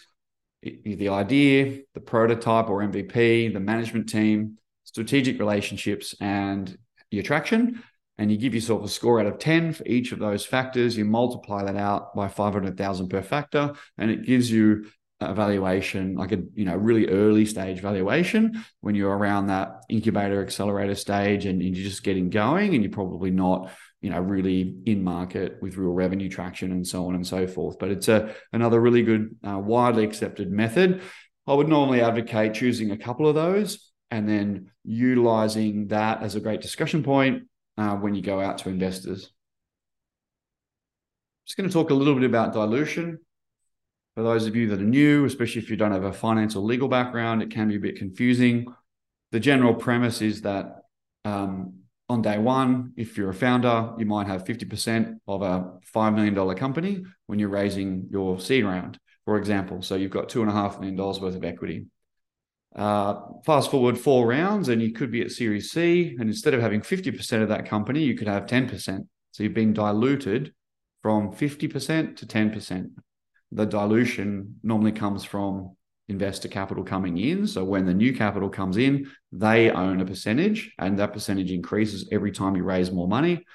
the 0.61 1.09
idea, 1.09 1.81
the 1.93 1.99
prototype 1.99 2.69
or 2.69 2.81
MVP, 2.81 3.51
the 3.53 3.59
management 3.59 4.07
team, 4.09 4.57
strategic 4.83 5.39
relationships, 5.39 6.15
and 6.19 6.77
your 7.09 7.23
traction. 7.23 7.83
And 8.17 8.31
you 8.31 8.37
give 8.37 8.53
yourself 8.53 8.83
a 8.83 8.87
score 8.87 9.19
out 9.19 9.25
of 9.25 9.39
10 9.39 9.73
for 9.73 9.87
each 9.87 10.11
of 10.11 10.19
those 10.19 10.45
factors. 10.45 10.95
You 10.95 11.05
multiply 11.05 11.63
that 11.63 11.75
out 11.75 12.15
by 12.15 12.27
500,000 12.27 13.09
per 13.09 13.23
factor, 13.23 13.73
and 13.97 14.11
it 14.11 14.25
gives 14.25 14.51
you 14.51 14.85
valuation, 15.21 16.15
like 16.15 16.31
a 16.31 16.39
you 16.53 16.65
know 16.65 16.75
really 16.75 17.07
early 17.07 17.45
stage 17.45 17.79
valuation 17.79 18.63
when 18.81 18.95
you're 18.95 19.15
around 19.15 19.47
that 19.47 19.83
incubator 19.89 20.41
accelerator 20.41 20.95
stage 20.95 21.45
and, 21.45 21.61
and 21.61 21.75
you're 21.75 21.87
just 21.87 22.03
getting 22.03 22.29
going 22.29 22.73
and 22.73 22.83
you're 22.83 22.91
probably 22.91 23.31
not 23.31 23.69
you 24.01 24.09
know 24.09 24.19
really 24.19 24.75
in 24.85 25.03
market 25.03 25.57
with 25.61 25.77
real 25.77 25.91
revenue 25.91 26.29
traction 26.29 26.71
and 26.71 26.85
so 26.87 27.07
on 27.07 27.13
and 27.13 27.27
so 27.27 27.45
forth 27.45 27.77
but 27.77 27.91
it's 27.91 28.07
a 28.07 28.33
another 28.51 28.81
really 28.81 29.03
good 29.03 29.35
uh, 29.47 29.59
widely 29.59 30.03
accepted 30.03 30.51
method 30.51 31.03
i 31.45 31.53
would 31.53 31.67
normally 31.67 32.01
advocate 32.01 32.55
choosing 32.55 32.89
a 32.89 32.97
couple 32.97 33.27
of 33.27 33.35
those 33.35 33.91
and 34.11 34.27
then 34.27 34.69
utilizing 34.83 35.87
that 35.87 36.21
as 36.21 36.35
a 36.35 36.39
great 36.39 36.61
discussion 36.61 37.01
point 37.01 37.43
uh, 37.77 37.95
when 37.95 38.13
you 38.13 38.21
go 38.21 38.39
out 38.39 38.59
to 38.59 38.69
investors. 38.69 39.31
Just 41.47 41.57
going 41.57 41.67
to 41.67 41.73
talk 41.73 41.89
a 41.89 41.95
little 41.95 42.13
bit 42.13 42.25
about 42.25 42.53
dilution. 42.53 43.19
For 44.15 44.23
those 44.23 44.45
of 44.45 44.55
you 44.55 44.67
that 44.69 44.79
are 44.79 44.83
new, 44.83 45.25
especially 45.25 45.61
if 45.61 45.69
you 45.69 45.77
don't 45.77 45.93
have 45.93 46.03
a 46.03 46.11
finance 46.11 46.55
or 46.55 46.59
legal 46.59 46.89
background, 46.89 47.41
it 47.41 47.49
can 47.49 47.69
be 47.69 47.77
a 47.77 47.79
bit 47.79 47.95
confusing. 47.95 48.65
The 49.31 49.39
general 49.39 49.73
premise 49.73 50.21
is 50.21 50.41
that 50.41 50.83
um, 51.23 51.75
on 52.09 52.21
day 52.21 52.37
one, 52.37 52.91
if 52.97 53.17
you're 53.17 53.29
a 53.29 53.33
founder, 53.33 53.93
you 53.97 54.05
might 54.05 54.27
have 54.27 54.43
50% 54.43 55.19
of 55.27 55.41
a 55.41 55.71
$5 55.95 56.13
million 56.13 56.55
company 56.57 57.03
when 57.27 57.39
you're 57.39 57.47
raising 57.47 58.07
your 58.11 58.37
seed 58.37 58.65
round, 58.65 58.99
for 59.23 59.37
example. 59.37 59.81
So 59.81 59.95
you've 59.95 60.11
got 60.11 60.27
$2.5 60.27 60.81
million 60.81 60.97
worth 60.97 61.35
of 61.35 61.45
equity. 61.45 61.85
Uh, 62.75 63.15
fast 63.45 63.71
forward 63.71 63.97
four 63.97 64.27
rounds, 64.27 64.67
and 64.67 64.81
you 64.81 64.91
could 64.91 65.11
be 65.11 65.21
at 65.21 65.31
Series 65.31 65.71
C, 65.71 66.15
and 66.19 66.29
instead 66.29 66.53
of 66.53 66.61
having 66.61 66.81
50% 66.81 67.41
of 67.41 67.49
that 67.49 67.65
company, 67.65 68.03
you 68.03 68.15
could 68.15 68.27
have 68.27 68.45
10%. 68.45 69.07
So 69.31 69.43
you've 69.43 69.53
been 69.53 69.73
diluted 69.73 70.53
from 71.01 71.31
50% 71.31 72.17
to 72.17 72.25
10%. 72.25 72.89
The 73.51 73.65
dilution 73.65 74.59
normally 74.63 74.91
comes 74.91 75.23
from 75.23 75.75
investor 76.07 76.47
capital 76.47 76.83
coming 76.83 77.17
in. 77.17 77.47
So 77.47 77.63
when 77.63 77.85
the 77.85 77.93
new 77.93 78.13
capital 78.13 78.49
comes 78.49 78.77
in, 78.77 79.09
they 79.31 79.71
own 79.71 80.01
a 80.01 80.05
percentage, 80.05 80.73
and 80.77 80.99
that 80.99 81.13
percentage 81.13 81.51
increases 81.51 82.09
every 82.11 82.31
time 82.31 82.55
you 82.55 82.63
raise 82.63 82.91
more 82.91 83.07
money. 83.07 83.45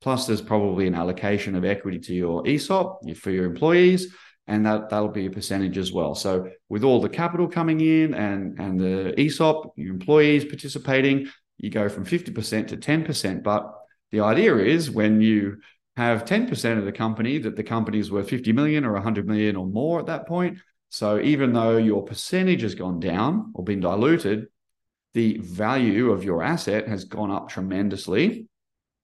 Plus, 0.00 0.26
there's 0.26 0.42
probably 0.42 0.86
an 0.86 0.94
allocation 0.94 1.54
of 1.54 1.64
equity 1.64 1.98
to 1.98 2.14
your 2.14 2.46
ESOP 2.46 3.00
for 3.16 3.30
your 3.30 3.46
employees 3.46 4.14
and 4.46 4.64
that 4.66 4.88
that'll 4.90 5.08
be 5.08 5.26
a 5.26 5.30
percentage 5.30 5.78
as 5.78 5.92
well. 5.92 6.14
So 6.14 6.50
with 6.68 6.84
all 6.84 7.00
the 7.00 7.08
capital 7.08 7.48
coming 7.48 7.80
in 7.80 8.14
and 8.14 8.58
and 8.58 8.78
the 8.78 9.14
ESOP, 9.18 9.72
your 9.76 9.92
employees 9.92 10.44
participating, 10.44 11.28
you 11.58 11.70
go 11.70 11.88
from 11.88 12.04
50% 12.04 12.68
to 12.68 12.76
10%. 12.76 13.42
But 13.42 13.72
the 14.12 14.20
idea 14.20 14.56
is 14.58 14.90
when 14.90 15.20
you 15.20 15.58
have 15.96 16.24
10% 16.24 16.78
of 16.78 16.84
the 16.84 16.92
company 16.92 17.38
that 17.38 17.56
the 17.56 17.62
company 17.62 17.98
is 17.98 18.10
worth 18.10 18.28
50 18.28 18.52
million 18.52 18.84
or 18.84 18.92
100 18.92 19.26
million 19.26 19.56
or 19.56 19.66
more 19.66 19.98
at 19.98 20.06
that 20.06 20.26
point. 20.26 20.58
So 20.90 21.20
even 21.20 21.52
though 21.52 21.78
your 21.78 22.04
percentage 22.04 22.62
has 22.62 22.74
gone 22.74 23.00
down 23.00 23.52
or 23.54 23.64
been 23.64 23.80
diluted, 23.80 24.46
the 25.14 25.38
value 25.38 26.10
of 26.12 26.24
your 26.24 26.42
asset 26.42 26.86
has 26.88 27.04
gone 27.04 27.30
up 27.30 27.48
tremendously. 27.48 28.46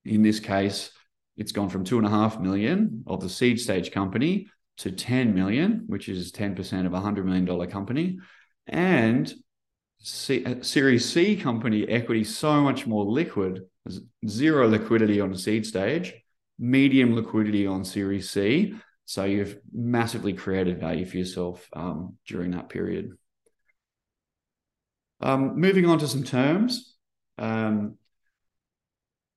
In 0.04 0.22
this 0.22 0.40
case, 0.40 0.90
it's 1.36 1.52
gone 1.52 1.70
from 1.70 1.84
two 1.84 1.96
and 1.96 2.06
a 2.06 2.10
half 2.10 2.38
million 2.38 3.04
of 3.06 3.20
the 3.20 3.28
seed 3.28 3.58
stage 3.58 3.90
company 3.90 4.48
to 4.78 4.90
10 4.90 5.34
million, 5.34 5.84
which 5.86 6.08
is 6.08 6.32
10% 6.32 6.86
of 6.86 6.92
a 6.92 7.00
$100 7.00 7.24
million 7.24 7.70
company. 7.70 8.18
And 8.66 9.32
C, 10.00 10.44
uh, 10.44 10.62
Series 10.62 11.08
C 11.08 11.36
company 11.36 11.88
equity 11.88 12.24
so 12.24 12.60
much 12.60 12.86
more 12.86 13.04
liquid, 13.04 13.62
zero 14.26 14.68
liquidity 14.68 15.20
on 15.20 15.30
the 15.30 15.38
seed 15.38 15.64
stage, 15.64 16.12
medium 16.62 17.16
liquidity 17.16 17.66
on 17.66 17.84
Series 17.84 18.30
C. 18.30 18.74
So 19.04 19.24
you've 19.24 19.58
massively 19.74 20.32
created 20.32 20.78
value 20.78 21.04
for 21.04 21.16
yourself 21.16 21.68
um, 21.72 22.16
during 22.26 22.52
that 22.52 22.68
period. 22.68 23.18
Um, 25.20 25.58
moving 25.58 25.86
on 25.86 25.98
to 25.98 26.06
some 26.06 26.22
terms. 26.22 26.94
Um, 27.36 27.98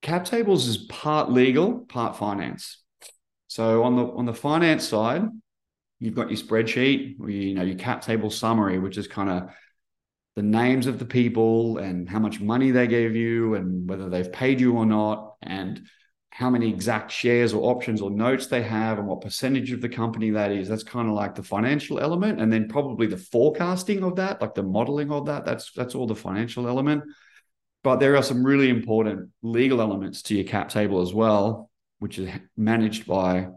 cap 0.02 0.24
tables 0.24 0.68
is 0.68 0.78
part 0.78 1.30
legal, 1.30 1.80
part 1.80 2.16
finance. 2.16 2.82
So 3.48 3.82
on 3.82 3.96
the 3.96 4.04
on 4.04 4.24
the 4.24 4.34
finance 4.34 4.88
side, 4.88 5.24
you've 5.98 6.14
got 6.14 6.30
your 6.30 6.38
spreadsheet, 6.38 7.16
you 7.28 7.54
know 7.54 7.62
your 7.62 7.76
cap 7.76 8.02
table 8.02 8.30
summary, 8.30 8.78
which 8.78 8.96
is 8.96 9.08
kind 9.08 9.30
of 9.30 9.50
the 10.36 10.42
names 10.42 10.86
of 10.86 11.00
the 11.00 11.04
people 11.04 11.78
and 11.78 12.08
how 12.08 12.20
much 12.20 12.40
money 12.40 12.70
they 12.70 12.86
gave 12.86 13.16
you 13.16 13.54
and 13.54 13.88
whether 13.88 14.08
they've 14.08 14.32
paid 14.32 14.60
you 14.60 14.76
or 14.76 14.86
not 14.86 15.34
and 15.42 15.80
how 16.36 16.50
many 16.50 16.68
exact 16.68 17.10
shares 17.10 17.54
or 17.54 17.70
options 17.70 18.02
or 18.02 18.10
notes 18.10 18.46
they 18.46 18.62
have 18.62 18.98
and 18.98 19.06
what 19.06 19.22
percentage 19.22 19.72
of 19.72 19.80
the 19.80 19.88
company 19.88 20.30
that 20.30 20.52
is 20.52 20.68
that's 20.68 20.82
kind 20.82 21.08
of 21.08 21.14
like 21.14 21.34
the 21.34 21.42
financial 21.42 21.98
element 21.98 22.40
and 22.40 22.52
then 22.52 22.68
probably 22.68 23.06
the 23.06 23.16
forecasting 23.16 24.02
of 24.02 24.16
that 24.16 24.40
like 24.40 24.54
the 24.54 24.62
modeling 24.62 25.10
of 25.10 25.26
that 25.26 25.44
that's 25.44 25.72
that's 25.72 25.94
all 25.94 26.06
the 26.06 26.14
financial 26.14 26.68
element 26.68 27.02
but 27.82 27.96
there 27.96 28.16
are 28.16 28.22
some 28.22 28.44
really 28.44 28.68
important 28.68 29.30
legal 29.42 29.80
elements 29.80 30.22
to 30.22 30.34
your 30.34 30.44
cap 30.44 30.68
table 30.68 31.00
as 31.00 31.14
well 31.14 31.70
which 31.98 32.18
is 32.18 32.28
managed 32.56 33.06
by 33.06 33.48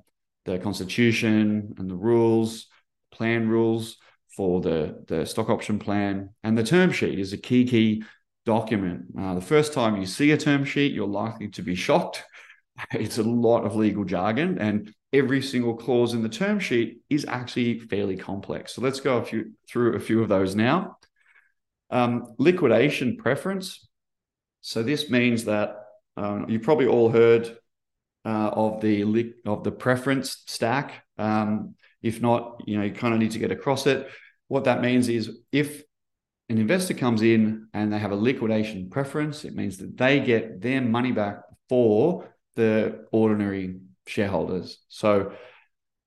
the 0.45 0.59
constitution 0.59 1.75
and 1.77 1.89
the 1.89 1.95
rules, 1.95 2.67
plan 3.11 3.47
rules 3.47 3.97
for 4.35 4.61
the, 4.61 5.03
the 5.07 5.25
stock 5.25 5.49
option 5.49 5.79
plan. 5.79 6.29
And 6.43 6.57
the 6.57 6.63
term 6.63 6.91
sheet 6.91 7.19
is 7.19 7.33
a 7.33 7.37
key, 7.37 7.65
key 7.65 8.03
document. 8.45 9.05
Uh, 9.17 9.35
the 9.35 9.41
first 9.41 9.73
time 9.73 9.97
you 9.97 10.05
see 10.05 10.31
a 10.31 10.37
term 10.37 10.65
sheet, 10.65 10.93
you're 10.93 11.07
likely 11.07 11.49
to 11.49 11.61
be 11.61 11.75
shocked 11.75 12.23
it's 12.91 13.17
a 13.17 13.23
lot 13.23 13.65
of 13.65 13.75
legal 13.75 14.03
jargon, 14.03 14.57
and 14.59 14.93
every 15.11 15.41
single 15.41 15.75
clause 15.75 16.13
in 16.13 16.21
the 16.21 16.29
term 16.29 16.59
sheet 16.59 17.01
is 17.09 17.25
actually 17.25 17.79
fairly 17.79 18.15
complex. 18.15 18.73
So 18.73 18.81
let's 18.81 18.99
go 18.99 19.17
a 19.17 19.25
few, 19.25 19.53
through 19.67 19.95
a 19.95 19.99
few 19.99 20.21
of 20.21 20.29
those 20.29 20.55
now. 20.55 20.97
Um, 21.89 22.35
liquidation 22.37 23.17
preference. 23.17 23.87
So 24.61 24.83
this 24.83 25.09
means 25.09 25.45
that 25.45 25.75
um, 26.17 26.49
you 26.49 26.59
probably 26.59 26.87
all 26.87 27.09
heard 27.09 27.57
uh, 28.25 28.49
of 28.49 28.81
the 28.81 29.33
of 29.45 29.63
the 29.63 29.71
preference 29.71 30.43
stack. 30.45 31.03
Um, 31.17 31.75
if 32.01 32.21
not, 32.21 32.61
you 32.65 32.77
know, 32.77 32.83
you 32.83 32.91
kind 32.91 33.13
of 33.13 33.19
need 33.19 33.31
to 33.31 33.39
get 33.39 33.51
across 33.51 33.87
it. 33.87 34.07
What 34.47 34.65
that 34.65 34.81
means 34.81 35.09
is 35.09 35.39
if 35.51 35.83
an 36.49 36.57
investor 36.57 36.93
comes 36.93 37.21
in 37.21 37.67
and 37.73 37.91
they 37.91 37.99
have 37.99 38.11
a 38.11 38.15
liquidation 38.15 38.89
preference, 38.89 39.45
it 39.45 39.55
means 39.55 39.77
that 39.77 39.97
they 39.97 40.19
get 40.19 40.61
their 40.61 40.81
money 40.81 41.11
back 41.11 41.41
for 41.67 42.27
the 42.59 43.05
ordinary 43.11 43.79
shareholders. 44.05 44.79
So 44.89 45.31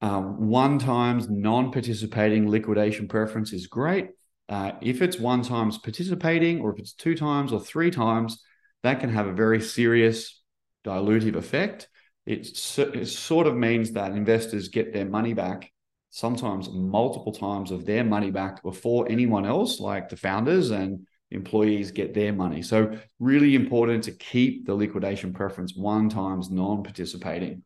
um, 0.01 0.49
one 0.49 0.79
times 0.79 1.29
non-participating 1.29 2.49
liquidation 2.49 3.09
preference 3.09 3.53
is 3.53 3.67
great. 3.67 4.11
Uh, 4.49 4.73
if 4.83 5.01
it's 5.01 5.19
one 5.19 5.43
times 5.43 5.79
participating, 5.79 6.61
or 6.61 6.73
if 6.73 6.79
it's 6.79 6.93
two 6.93 7.15
times 7.15 7.53
or 7.53 7.61
three 7.61 7.91
times, 7.91 8.43
that 8.83 9.01
can 9.01 9.11
have 9.11 9.29
a 9.29 9.33
very 9.33 9.61
serious 9.61 10.43
dilutive 10.85 11.37
effect. 11.37 11.89
It, 12.27 12.41
it 12.79 13.07
sort 13.09 13.47
of 13.47 13.57
means 13.57 13.93
that 13.93 14.13
investors 14.13 14.69
get 14.69 14.93
their 14.93 15.09
money 15.19 15.35
back 15.35 15.71
sometimes 16.11 16.69
multiple 16.71 17.33
times 17.33 17.71
of 17.71 17.87
their 17.87 18.05
money 18.05 18.31
back 18.31 18.63
before 18.63 19.11
anyone 19.11 19.47
else, 19.47 19.81
like 19.81 20.11
the 20.11 20.17
founders 20.17 20.71
and 20.71 21.07
employees 21.33 21.91
get 21.91 22.15
their 22.15 22.33
money. 22.33 22.63
So 22.63 22.97
really 23.19 23.55
important 23.55 24.05
to 24.05 24.13
keep 24.13 24.67
the 24.67 24.75
liquidation 24.75 25.33
preference 25.33 25.75
one 25.75 26.09
times 26.09 26.51
non-participating. 26.51 27.63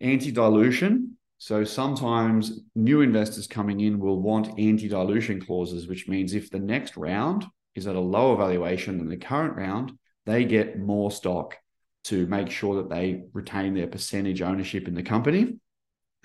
Anti-dilution. 0.00 1.16
So 1.38 1.64
sometimes 1.64 2.60
new 2.74 3.00
investors 3.00 3.46
coming 3.46 3.80
in 3.80 3.98
will 3.98 4.20
want 4.20 4.58
anti-dilution 4.58 5.40
clauses, 5.40 5.88
which 5.88 6.08
means 6.08 6.34
if 6.34 6.50
the 6.50 6.58
next 6.58 6.96
round 6.96 7.46
is 7.74 7.86
at 7.86 7.96
a 7.96 8.00
lower 8.00 8.36
valuation 8.36 8.98
than 8.98 9.08
the 9.08 9.16
current 9.16 9.56
round, 9.56 9.92
they 10.26 10.44
get 10.44 10.78
more 10.78 11.10
stock 11.10 11.56
to 12.04 12.26
make 12.26 12.50
sure 12.50 12.76
that 12.76 12.90
they 12.90 13.22
retain 13.32 13.74
their 13.74 13.86
percentage 13.86 14.42
ownership 14.42 14.88
in 14.88 14.94
the 14.94 15.02
company. 15.02 15.56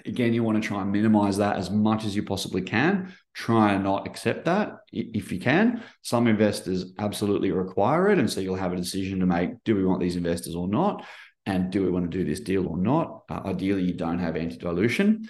Again, 0.06 0.34
you 0.34 0.44
want 0.44 0.62
to 0.62 0.68
try 0.68 0.82
and 0.82 0.92
minimize 0.92 1.38
that 1.38 1.58
as 1.58 1.72
much 1.72 2.06
as 2.06 2.16
you 2.16 2.24
possibly 2.24 2.62
can. 2.62 3.14
Try 3.34 3.74
and 3.74 3.84
not 3.84 4.08
accept 4.08 4.46
that 4.46 4.78
if 4.94 5.32
you 5.32 5.40
can. 5.40 5.84
Some 6.04 6.28
investors 6.28 6.94
absolutely 7.00 7.52
require 7.52 8.10
it. 8.10 8.20
And 8.20 8.32
so 8.32 8.40
you'll 8.40 8.56
have 8.56 8.74
a 8.74 8.78
decision 8.78 9.20
to 9.20 9.26
make 9.26 9.64
do 9.64 9.76
we 9.76 9.86
want 9.86 10.00
these 10.00 10.16
investors 10.16 10.56
or 10.56 10.68
not? 10.68 11.06
And 11.46 11.72
do 11.72 11.84
we 11.84 11.92
want 11.92 12.10
to 12.10 12.18
do 12.18 12.24
this 12.24 12.40
deal 12.40 12.68
or 12.68 12.78
not? 12.78 13.24
Uh, 13.30 13.42
ideally, 13.46 13.84
you 13.84 13.94
don't 13.94 14.20
have 14.20 14.36
anti 14.36 14.58
dilution. 14.58 15.28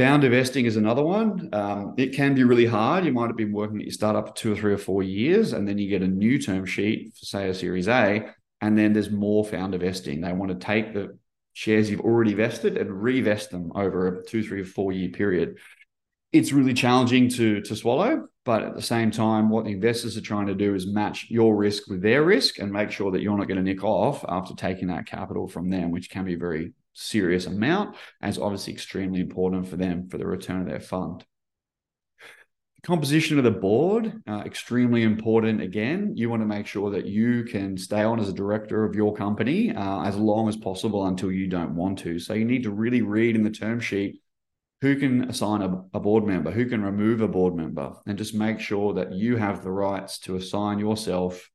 Founder 0.00 0.30
vesting 0.30 0.64
is 0.64 0.76
another 0.76 1.02
one. 1.02 1.50
Um, 1.52 1.94
it 1.98 2.14
can 2.14 2.34
be 2.34 2.42
really 2.44 2.64
hard. 2.64 3.04
You 3.04 3.12
might 3.12 3.26
have 3.26 3.36
been 3.36 3.52
working 3.52 3.78
at 3.78 3.84
your 3.84 3.92
startup 3.92 4.28
for 4.28 4.34
two 4.34 4.52
or 4.52 4.56
three 4.56 4.72
or 4.72 4.78
four 4.78 5.02
years, 5.02 5.52
and 5.52 5.68
then 5.68 5.76
you 5.76 5.90
get 5.90 6.02
a 6.02 6.08
new 6.08 6.38
term 6.38 6.64
sheet 6.64 7.12
for, 7.18 7.26
say, 7.26 7.50
a 7.50 7.54
Series 7.54 7.86
A, 7.86 8.30
and 8.62 8.78
then 8.78 8.92
there's 8.92 9.10
more 9.10 9.44
founder 9.44 9.76
vesting. 9.76 10.20
They 10.20 10.32
want 10.32 10.52
to 10.52 10.66
take 10.66 10.94
the 10.94 11.18
shares 11.52 11.90
you've 11.90 12.00
already 12.00 12.34
vested 12.34 12.76
and 12.76 13.02
revest 13.02 13.50
them 13.50 13.72
over 13.74 14.06
a 14.06 14.24
two, 14.24 14.42
three, 14.42 14.62
four 14.62 14.92
year 14.92 15.10
period. 15.10 15.58
It's 16.32 16.52
really 16.52 16.74
challenging 16.74 17.28
to, 17.30 17.60
to 17.62 17.74
swallow, 17.74 18.28
but 18.44 18.62
at 18.62 18.76
the 18.76 18.82
same 18.82 19.10
time, 19.10 19.50
what 19.50 19.64
the 19.64 19.72
investors 19.72 20.16
are 20.16 20.22
trying 20.22 20.46
to 20.46 20.54
do 20.54 20.74
is 20.74 20.86
match 20.86 21.26
your 21.28 21.56
risk 21.56 21.88
with 21.88 22.02
their 22.02 22.22
risk 22.22 22.58
and 22.60 22.70
make 22.70 22.92
sure 22.92 23.10
that 23.10 23.20
you're 23.20 23.36
not 23.36 23.48
going 23.48 23.56
to 23.56 23.64
nick 23.64 23.82
off 23.82 24.24
after 24.28 24.54
taking 24.54 24.88
that 24.88 25.06
capital 25.06 25.48
from 25.48 25.70
them, 25.70 25.90
which 25.90 26.08
can 26.08 26.24
be 26.24 26.34
a 26.34 26.38
very 26.38 26.72
serious 26.92 27.46
amount 27.46 27.96
and 28.20 28.28
it's 28.28 28.38
obviously 28.38 28.72
extremely 28.72 29.20
important 29.20 29.66
for 29.66 29.76
them 29.76 30.08
for 30.08 30.18
the 30.18 30.26
return 30.26 30.60
of 30.60 30.66
their 30.66 30.80
fund 30.80 31.24
composition 32.82 33.38
of 33.38 33.44
the 33.44 33.50
board 33.50 34.22
uh, 34.26 34.42
extremely 34.46 35.02
important. 35.02 35.60
Again 35.60 36.12
you 36.16 36.30
want 36.30 36.42
to 36.42 36.46
make 36.46 36.66
sure 36.66 36.90
that 36.90 37.06
you 37.06 37.44
can 37.44 37.76
stay 37.76 38.02
on 38.02 38.20
as 38.20 38.28
a 38.28 38.32
director 38.32 38.84
of 38.84 38.94
your 38.94 39.14
company 39.14 39.74
uh, 39.74 40.02
as 40.02 40.16
long 40.16 40.48
as 40.48 40.56
possible 40.56 41.06
until 41.06 41.30
you 41.30 41.46
don't 41.46 41.74
want 41.74 41.98
to. 42.00 42.18
So 42.18 42.34
you 42.34 42.44
need 42.44 42.62
to 42.62 42.70
really 42.70 43.02
read 43.02 43.36
in 43.36 43.44
the 43.44 43.50
term 43.50 43.80
sheet 43.80 44.20
who 44.80 44.96
can 44.96 45.28
assign 45.28 45.62
a, 45.62 45.82
a 45.92 46.00
board 46.00 46.24
member 46.24 46.50
who 46.50 46.66
can 46.66 46.82
remove 46.82 47.20
a 47.20 47.28
board 47.28 47.54
member 47.54 47.92
and 48.06 48.16
just 48.16 48.34
make 48.34 48.60
sure 48.60 48.94
that 48.94 49.12
you 49.12 49.36
have 49.36 49.62
the 49.62 49.70
rights 49.70 50.18
to 50.20 50.36
assign 50.36 50.78
yourself 50.78 51.50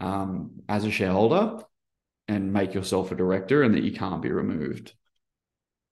um, 0.00 0.60
as 0.68 0.84
a 0.84 0.90
shareholder 0.90 1.62
and 2.26 2.52
make 2.52 2.74
yourself 2.74 3.12
a 3.12 3.16
director 3.16 3.62
and 3.62 3.74
that 3.74 3.84
you 3.84 3.92
can't 3.92 4.22
be 4.22 4.30
removed. 4.30 4.92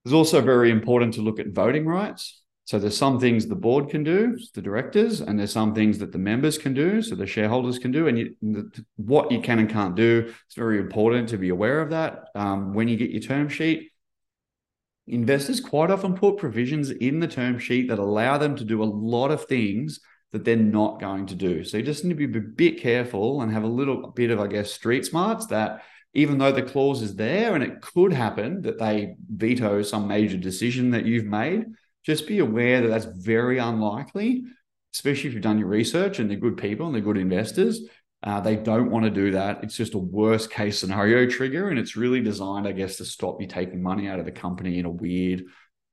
It's 0.05 0.15
also 0.15 0.41
very 0.41 0.71
important 0.71 1.15
to 1.15 1.23
look 1.23 1.39
at 1.39 1.49
voting 1.49 1.87
rights 1.87 2.42
so 2.73 2.79
there's 2.79 2.97
some 2.97 3.21
things 3.21 3.47
the 3.47 3.55
board 3.55 3.91
can 3.91 4.03
do, 4.03 4.39
the 4.55 4.63
directors, 4.63 5.21
and 5.21 5.39
there's 5.39 5.53
some 5.53 5.75
things 5.75 5.99
that 5.99 6.11
the 6.11 6.17
members 6.17 6.57
can 6.57 6.73
do, 6.73 7.03
so 7.03 7.15
the 7.15 7.27
shareholders 7.27 7.79
can 7.79 7.93
do. 7.93 8.07
And 8.07 8.19
you, 8.19 8.71
what 8.97 9.31
you 9.31 9.43
can 9.43 9.59
and 9.59 9.69
can't 9.69 9.95
do, 9.95 10.33
it's 10.47 10.55
very 10.55 10.79
important 10.79 11.29
to 11.29 11.37
be 11.37 11.51
aware 11.51 11.83
of 11.83 11.91
that. 11.91 12.29
Um, 12.35 12.73
when 12.73 12.89
you 12.89 12.97
get 12.97 13.11
your 13.11 13.21
term 13.21 13.51
sheet, 13.51 13.91
investors 15.07 15.61
quite 15.61 15.91
often 15.91 16.15
put 16.15 16.39
provisions 16.39 16.89
in 16.89 17.21
the 17.21 17.29
term 17.29 17.59
sheet 17.59 17.91
that 17.91 17.99
allow 17.99 18.39
them 18.39 18.57
to 18.57 18.65
do 18.65 18.83
a 18.83 18.85
lot 18.85 19.31
of 19.31 19.45
things 19.45 20.01
that 20.33 20.47
they're 20.47 20.57
not 20.57 20.99
going 20.99 21.27
to 21.27 21.35
do. 21.35 21.65
So 21.65 21.77
you 21.77 21.83
just 21.83 22.07
need 22.07 22.17
to 22.17 22.27
be 22.27 22.39
a 22.39 22.41
bit 22.41 22.81
careful 22.81 23.43
and 23.43 23.53
have 23.53 23.65
a 23.65 23.67
little 23.67 24.13
bit 24.13 24.31
of, 24.31 24.41
I 24.41 24.47
guess, 24.47 24.73
street 24.73 25.05
smarts 25.05 25.45
that 25.49 25.83
even 26.15 26.39
though 26.39 26.53
the 26.53 26.63
clause 26.63 27.03
is 27.03 27.17
there 27.17 27.55
and 27.55 27.63
it 27.63 27.83
could 27.83 28.15
happen 28.15 28.63
that 28.63 28.79
they 28.79 29.15
veto 29.29 29.83
some 29.83 30.09
major 30.09 30.39
decision 30.39 30.93
that 30.93 31.05
you've 31.05 31.27
made, 31.27 31.67
just 32.05 32.27
be 32.27 32.39
aware 32.39 32.83
that 32.83 32.89
that's 32.89 33.05
very 33.05 33.59
unlikely, 33.59 34.45
especially 34.95 35.29
if 35.29 35.35
you've 35.35 35.43
done 35.43 35.59
your 35.59 35.69
research 35.69 36.19
and 36.19 36.31
they're 36.31 36.39
good 36.39 36.57
people 36.57 36.87
and 36.87 36.95
they're 36.95 37.03
good 37.03 37.19
investors. 37.19 37.81
Uh, 38.25 38.41
they 38.41 38.57
don't 38.57 38.91
want 38.91 39.05
to 39.05 39.11
do 39.11 39.33
that. 39.33 39.65
It's 39.65 39.77
just 39.77 39.95
a 39.95 39.99
worst 39.99 40.51
case 40.51 40.79
scenario 40.79 41.29
trigger. 41.29 41.69
And 41.69 41.79
it's 41.79 41.97
really 41.97 42.21
designed, 42.21 42.69
I 42.69 42.73
guess, 42.73 42.97
to 42.97 43.05
stop 43.05 43.41
you 43.41 43.49
taking 43.49 43.83
money 43.83 44.09
out 44.09 44.21
of 44.21 44.25
the 44.25 44.33
company 44.33 44.79
in 44.79 44.85
a 44.85 44.91
weird, 44.91 45.45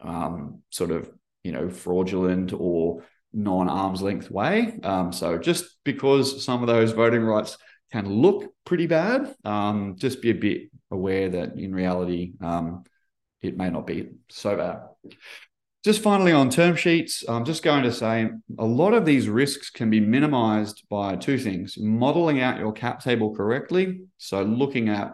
um, 0.02 0.62
sort 0.70 0.92
of, 0.92 1.10
you 1.44 1.52
know, 1.52 1.70
fraudulent 1.70 2.54
or 2.54 3.04
non 3.34 3.68
arm's 3.68 4.02
length 4.02 4.30
way. 4.30 4.80
Um, 4.84 5.12
so 5.12 5.38
just 5.40 5.78
because 5.84 6.44
some 6.44 6.62
of 6.62 6.68
those 6.68 6.92
voting 6.92 7.24
rights 7.24 7.58
can 7.92 8.08
look 8.08 8.54
pretty 8.66 8.86
bad, 8.86 9.36
um, 9.44 9.96
just 9.98 10.22
be 10.22 10.30
a 10.30 10.36
bit 10.36 10.70
aware 10.92 11.30
that 11.30 11.58
in 11.58 11.74
reality, 11.74 12.34
um, 12.42 12.84
it 13.42 13.58
may 13.58 13.70
not 13.70 13.88
be 13.88 14.10
so 14.30 14.56
bad. 14.56 14.82
Just 15.86 16.02
finally 16.02 16.34
on 16.34 16.50
term 16.50 16.76
sheets, 16.76 17.24
I'm 17.30 17.46
just 17.46 17.64
going 17.64 17.84
to 17.84 17.94
say 17.94 18.30
a 18.58 18.66
lot 18.66 18.94
of 18.94 19.06
these 19.06 19.30
risks 19.30 19.70
can 19.70 19.90
be 19.90 20.02
minimized 20.02 20.84
by 20.90 21.16
two 21.16 21.38
things 21.38 21.78
modeling 21.78 22.42
out 22.42 22.60
your 22.60 22.74
cap 22.74 23.02
table 23.02 23.34
correctly. 23.34 24.02
So, 24.18 24.44
looking 24.44 24.90
at 24.90 25.14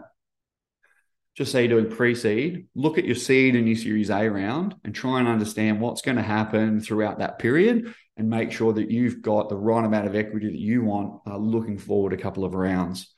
just 1.36 1.52
say 1.52 1.68
doing 1.68 1.88
pre 1.88 2.16
seed, 2.16 2.66
look 2.74 2.98
at 2.98 3.04
your 3.04 3.14
seed 3.14 3.54
and 3.54 3.68
your 3.68 3.76
series 3.76 4.10
A 4.10 4.28
round 4.28 4.74
and 4.82 4.92
try 4.92 5.20
and 5.20 5.28
understand 5.28 5.80
what's 5.80 6.02
going 6.02 6.16
to 6.16 6.22
happen 6.22 6.80
throughout 6.80 7.20
that 7.20 7.38
period 7.38 7.94
and 8.16 8.28
make 8.28 8.50
sure 8.50 8.72
that 8.72 8.90
you've 8.90 9.22
got 9.22 9.48
the 9.48 9.56
right 9.56 9.84
amount 9.84 10.08
of 10.08 10.16
equity 10.16 10.46
that 10.46 10.58
you 10.58 10.82
want 10.82 11.20
uh, 11.28 11.36
looking 11.36 11.78
forward 11.78 12.12
a 12.12 12.16
couple 12.16 12.44
of 12.44 12.54
rounds. 12.54 13.12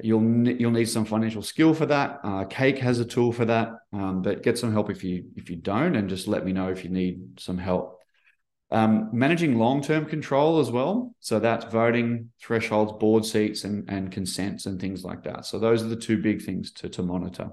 You'll 0.00 0.48
you'll 0.48 0.70
need 0.70 0.88
some 0.88 1.04
financial 1.04 1.42
skill 1.42 1.74
for 1.74 1.86
that. 1.86 2.20
Uh, 2.22 2.44
Cake 2.44 2.78
has 2.78 3.00
a 3.00 3.04
tool 3.04 3.32
for 3.32 3.44
that, 3.46 3.72
um, 3.92 4.22
but 4.22 4.44
get 4.44 4.56
some 4.56 4.72
help 4.72 4.90
if 4.90 5.02
you 5.02 5.24
if 5.34 5.50
you 5.50 5.56
don't, 5.56 5.96
and 5.96 6.08
just 6.08 6.28
let 6.28 6.44
me 6.44 6.52
know 6.52 6.68
if 6.68 6.84
you 6.84 6.90
need 6.90 7.40
some 7.40 7.58
help. 7.58 7.98
Um, 8.70 9.10
managing 9.12 9.58
long 9.58 9.82
term 9.82 10.06
control 10.06 10.60
as 10.60 10.70
well, 10.70 11.16
so 11.18 11.40
that's 11.40 11.64
voting 11.64 12.30
thresholds, 12.40 12.92
board 12.92 13.24
seats, 13.24 13.64
and 13.64 13.90
and 13.90 14.12
consents 14.12 14.66
and 14.66 14.80
things 14.80 15.04
like 15.04 15.24
that. 15.24 15.46
So 15.46 15.58
those 15.58 15.82
are 15.82 15.88
the 15.88 15.96
two 15.96 16.22
big 16.22 16.42
things 16.42 16.70
to 16.74 16.88
to 16.90 17.02
monitor. 17.02 17.50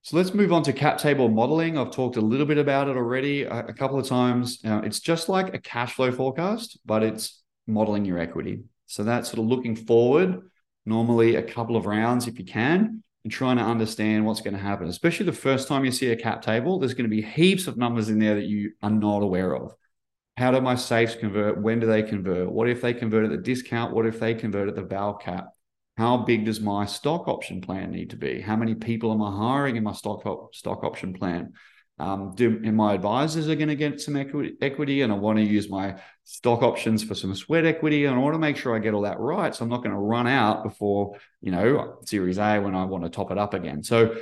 So 0.00 0.16
let's 0.16 0.32
move 0.32 0.52
on 0.52 0.62
to 0.62 0.72
cap 0.72 0.96
table 0.96 1.28
modeling. 1.28 1.76
I've 1.76 1.90
talked 1.90 2.16
a 2.16 2.22
little 2.22 2.46
bit 2.46 2.58
about 2.58 2.88
it 2.88 2.96
already 2.96 3.42
a, 3.42 3.66
a 3.66 3.72
couple 3.74 3.98
of 3.98 4.06
times. 4.06 4.60
It's 4.62 5.00
just 5.00 5.28
like 5.28 5.54
a 5.54 5.58
cash 5.58 5.94
flow 5.94 6.10
forecast, 6.10 6.78
but 6.86 7.02
it's 7.02 7.42
modeling 7.66 8.06
your 8.06 8.18
equity. 8.18 8.64
So 8.86 9.04
that's 9.04 9.28
sort 9.30 9.40
of 9.40 9.46
looking 9.46 9.76
forward 9.76 10.42
normally 10.86 11.36
a 11.36 11.42
couple 11.42 11.76
of 11.76 11.86
rounds 11.86 12.26
if 12.26 12.38
you 12.38 12.44
can, 12.44 13.02
and 13.24 13.32
trying 13.32 13.56
to 13.56 13.62
understand 13.62 14.24
what's 14.24 14.40
going 14.40 14.54
to 14.54 14.60
happen. 14.60 14.86
Especially 14.88 15.26
the 15.26 15.32
first 15.32 15.68
time 15.68 15.84
you 15.84 15.90
see 15.90 16.10
a 16.10 16.16
cap 16.16 16.42
table, 16.42 16.78
there's 16.78 16.94
going 16.94 17.08
to 17.08 17.16
be 17.16 17.22
heaps 17.22 17.66
of 17.66 17.76
numbers 17.76 18.08
in 18.08 18.18
there 18.18 18.34
that 18.34 18.44
you 18.44 18.72
are 18.82 18.90
not 18.90 19.22
aware 19.22 19.54
of. 19.54 19.74
How 20.36 20.50
do 20.50 20.60
my 20.60 20.74
safes 20.74 21.14
convert? 21.14 21.60
When 21.60 21.80
do 21.80 21.86
they 21.86 22.02
convert? 22.02 22.50
What 22.50 22.68
if 22.68 22.82
they 22.82 22.92
convert 22.92 23.24
at 23.24 23.30
the 23.30 23.36
discount? 23.36 23.94
What 23.94 24.06
if 24.06 24.18
they 24.20 24.34
convert 24.34 24.68
at 24.68 24.74
the 24.74 24.82
val 24.82 25.14
cap? 25.14 25.48
How 25.96 26.18
big 26.18 26.44
does 26.44 26.60
my 26.60 26.86
stock 26.86 27.28
option 27.28 27.60
plan 27.60 27.92
need 27.92 28.10
to 28.10 28.16
be? 28.16 28.40
How 28.40 28.56
many 28.56 28.74
people 28.74 29.12
am 29.12 29.22
I 29.22 29.30
hiring 29.30 29.76
in 29.76 29.84
my 29.84 29.92
stock 29.92 30.26
op- 30.26 30.54
stock 30.54 30.82
option 30.82 31.12
plan? 31.14 31.52
um, 31.98 32.34
do 32.34 32.60
and 32.64 32.76
my 32.76 32.94
advisors 32.94 33.48
are 33.48 33.54
going 33.54 33.68
to 33.68 33.76
get 33.76 34.00
some 34.00 34.16
equity, 34.16 34.54
equity 34.60 35.02
and 35.02 35.12
I 35.12 35.16
want 35.16 35.38
to 35.38 35.44
use 35.44 35.68
my 35.68 35.96
stock 36.24 36.62
options 36.62 37.04
for 37.04 37.14
some 37.14 37.34
sweat 37.34 37.66
equity 37.66 38.06
and 38.06 38.14
I 38.14 38.18
want 38.18 38.34
to 38.34 38.38
make 38.38 38.56
sure 38.56 38.74
I 38.74 38.78
get 38.78 38.94
all 38.94 39.02
that 39.02 39.20
right. 39.20 39.54
So 39.54 39.62
I'm 39.62 39.70
not 39.70 39.82
going 39.82 39.90
to 39.90 39.98
run 39.98 40.26
out 40.26 40.64
before, 40.64 41.16
you 41.40 41.52
know, 41.52 41.98
series 42.04 42.38
A 42.38 42.58
when 42.58 42.74
I 42.74 42.84
want 42.84 43.04
to 43.04 43.10
top 43.10 43.30
it 43.30 43.38
up 43.38 43.54
again. 43.54 43.82
So 43.82 44.16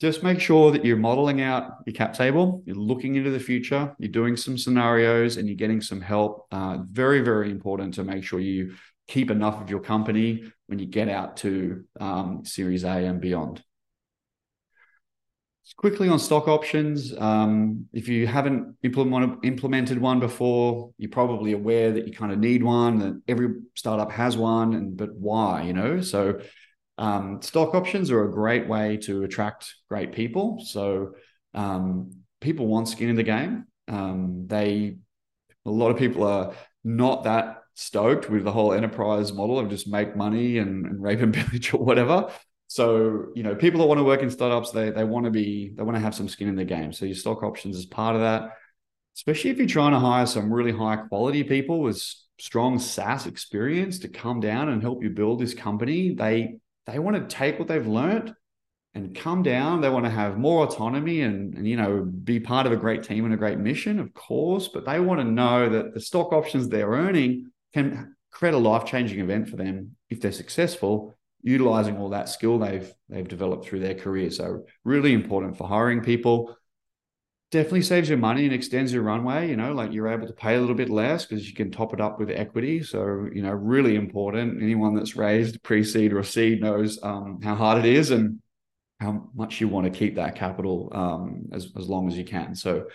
just 0.00 0.22
make 0.22 0.40
sure 0.40 0.70
that 0.70 0.84
you're 0.84 0.96
modeling 0.96 1.42
out 1.42 1.72
your 1.86 1.92
cap 1.92 2.14
table, 2.14 2.62
you're 2.64 2.76
looking 2.76 3.16
into 3.16 3.30
the 3.30 3.40
future, 3.40 3.94
you're 3.98 4.10
doing 4.10 4.36
some 4.36 4.56
scenarios 4.56 5.36
and 5.36 5.46
you're 5.46 5.56
getting 5.56 5.80
some 5.80 6.00
help. 6.00 6.46
Uh, 6.50 6.78
very, 6.84 7.20
very 7.20 7.50
important 7.50 7.94
to 7.94 8.04
make 8.04 8.24
sure 8.24 8.40
you 8.40 8.74
keep 9.08 9.30
enough 9.30 9.60
of 9.60 9.68
your 9.68 9.80
company 9.80 10.44
when 10.68 10.78
you 10.78 10.86
get 10.86 11.08
out 11.08 11.36
to 11.38 11.84
um, 11.98 12.44
series 12.44 12.84
A 12.84 13.04
and 13.06 13.20
beyond 13.20 13.62
quickly 15.76 16.08
on 16.08 16.18
stock 16.18 16.48
options, 16.48 17.16
um, 17.18 17.86
if 17.92 18.08
you 18.08 18.26
haven't 18.26 18.76
implement, 18.82 19.44
implemented 19.44 19.98
one 19.98 20.20
before, 20.20 20.92
you're 20.98 21.10
probably 21.10 21.52
aware 21.52 21.92
that 21.92 22.06
you 22.06 22.12
kind 22.12 22.32
of 22.32 22.38
need 22.38 22.62
one. 22.62 22.98
That 22.98 23.22
every 23.28 23.54
startup 23.74 24.10
has 24.10 24.36
one, 24.36 24.74
and 24.74 24.96
but 24.96 25.14
why? 25.14 25.62
You 25.62 25.72
know, 25.72 26.00
so 26.00 26.40
um, 26.98 27.40
stock 27.42 27.74
options 27.74 28.10
are 28.10 28.24
a 28.24 28.30
great 28.30 28.68
way 28.68 28.96
to 28.98 29.22
attract 29.22 29.74
great 29.88 30.12
people. 30.12 30.62
So 30.64 31.14
um, 31.54 32.12
people 32.40 32.66
want 32.66 32.88
skin 32.88 33.08
in 33.08 33.16
the 33.16 33.22
game. 33.22 33.66
Um, 33.88 34.46
they 34.46 34.96
a 35.66 35.70
lot 35.70 35.90
of 35.90 35.98
people 35.98 36.24
are 36.24 36.54
not 36.84 37.24
that 37.24 37.62
stoked 37.74 38.28
with 38.28 38.44
the 38.44 38.52
whole 38.52 38.72
enterprise 38.72 39.32
model 39.32 39.58
of 39.58 39.70
just 39.70 39.88
make 39.88 40.16
money 40.16 40.58
and, 40.58 40.86
and 40.86 41.02
rape 41.02 41.20
and 41.20 41.34
pillage 41.34 41.72
or 41.72 41.84
whatever. 41.84 42.30
So, 42.70 43.26
you 43.34 43.42
know, 43.42 43.56
people 43.56 43.80
that 43.80 43.88
want 43.88 43.98
to 43.98 44.04
work 44.04 44.22
in 44.22 44.30
startups, 44.30 44.70
they 44.70 44.90
they 44.90 45.02
want 45.02 45.24
to 45.24 45.30
be 45.32 45.72
they 45.74 45.82
want 45.82 45.96
to 45.96 46.00
have 46.00 46.14
some 46.14 46.28
skin 46.28 46.46
in 46.46 46.54
the 46.54 46.64
game. 46.64 46.92
So 46.92 47.04
your 47.04 47.16
stock 47.16 47.42
options 47.42 47.76
is 47.76 47.84
part 47.84 48.14
of 48.14 48.20
that. 48.20 48.52
Especially 49.16 49.50
if 49.50 49.58
you're 49.58 49.66
trying 49.66 49.90
to 49.90 49.98
hire 49.98 50.24
some 50.24 50.52
really 50.52 50.70
high 50.70 50.94
quality 50.94 51.42
people 51.42 51.80
with 51.80 52.00
strong 52.38 52.78
SaaS 52.78 53.26
experience 53.26 53.98
to 53.98 54.08
come 54.08 54.38
down 54.38 54.68
and 54.68 54.82
help 54.82 55.02
you 55.02 55.10
build 55.10 55.40
this 55.40 55.52
company. 55.52 56.14
They 56.14 56.60
they 56.86 57.00
want 57.00 57.16
to 57.16 57.36
take 57.36 57.58
what 57.58 57.66
they've 57.66 57.84
learned 57.84 58.36
and 58.94 59.16
come 59.16 59.42
down. 59.42 59.80
They 59.80 59.90
want 59.90 60.04
to 60.04 60.10
have 60.12 60.38
more 60.38 60.64
autonomy 60.64 61.22
and, 61.22 61.56
and 61.56 61.66
you 61.66 61.76
know 61.76 62.02
be 62.04 62.38
part 62.38 62.66
of 62.66 62.72
a 62.72 62.76
great 62.76 63.02
team 63.02 63.24
and 63.24 63.34
a 63.34 63.36
great 63.36 63.58
mission, 63.58 63.98
of 63.98 64.14
course. 64.14 64.68
But 64.68 64.86
they 64.86 65.00
want 65.00 65.18
to 65.18 65.24
know 65.24 65.68
that 65.70 65.92
the 65.92 66.00
stock 66.00 66.32
options 66.32 66.68
they're 66.68 66.90
earning 66.90 67.50
can 67.74 68.14
create 68.30 68.54
a 68.54 68.58
life 68.58 68.84
changing 68.84 69.18
event 69.18 69.48
for 69.48 69.56
them 69.56 69.96
if 70.08 70.20
they're 70.20 70.30
successful 70.30 71.16
utilizing 71.42 71.96
all 71.96 72.10
that 72.10 72.28
skill 72.28 72.58
they've 72.58 72.92
they've 73.08 73.28
developed 73.28 73.66
through 73.66 73.80
their 73.80 73.94
career. 73.94 74.30
So 74.30 74.64
really 74.84 75.12
important 75.12 75.56
for 75.56 75.66
hiring 75.66 76.02
people. 76.02 76.56
Definitely 77.50 77.82
saves 77.82 78.08
you 78.08 78.16
money 78.16 78.44
and 78.44 78.54
extends 78.54 78.92
your 78.92 79.02
runway. 79.02 79.48
You 79.48 79.56
know, 79.56 79.72
like 79.72 79.92
you're 79.92 80.08
able 80.08 80.28
to 80.28 80.32
pay 80.32 80.54
a 80.54 80.60
little 80.60 80.76
bit 80.76 80.88
less 80.88 81.26
because 81.26 81.48
you 81.48 81.54
can 81.54 81.70
top 81.70 81.92
it 81.92 82.00
up 82.00 82.20
with 82.20 82.30
equity. 82.30 82.82
So 82.82 83.28
you 83.32 83.42
know, 83.42 83.50
really 83.50 83.96
important. 83.96 84.62
Anyone 84.62 84.94
that's 84.94 85.16
raised 85.16 85.62
pre-seed 85.62 86.12
or 86.12 86.22
seed 86.22 86.60
knows 86.60 86.98
um, 87.02 87.40
how 87.42 87.56
hard 87.56 87.84
it 87.84 87.86
is 87.86 88.12
and 88.12 88.40
how 89.00 89.30
much 89.34 89.60
you 89.60 89.66
want 89.66 89.86
to 89.86 89.98
keep 89.98 90.14
that 90.16 90.36
capital 90.36 90.90
um, 90.92 91.46
as 91.52 91.72
as 91.76 91.88
long 91.88 92.06
as 92.06 92.16
you 92.16 92.24
can. 92.24 92.54
So 92.54 92.86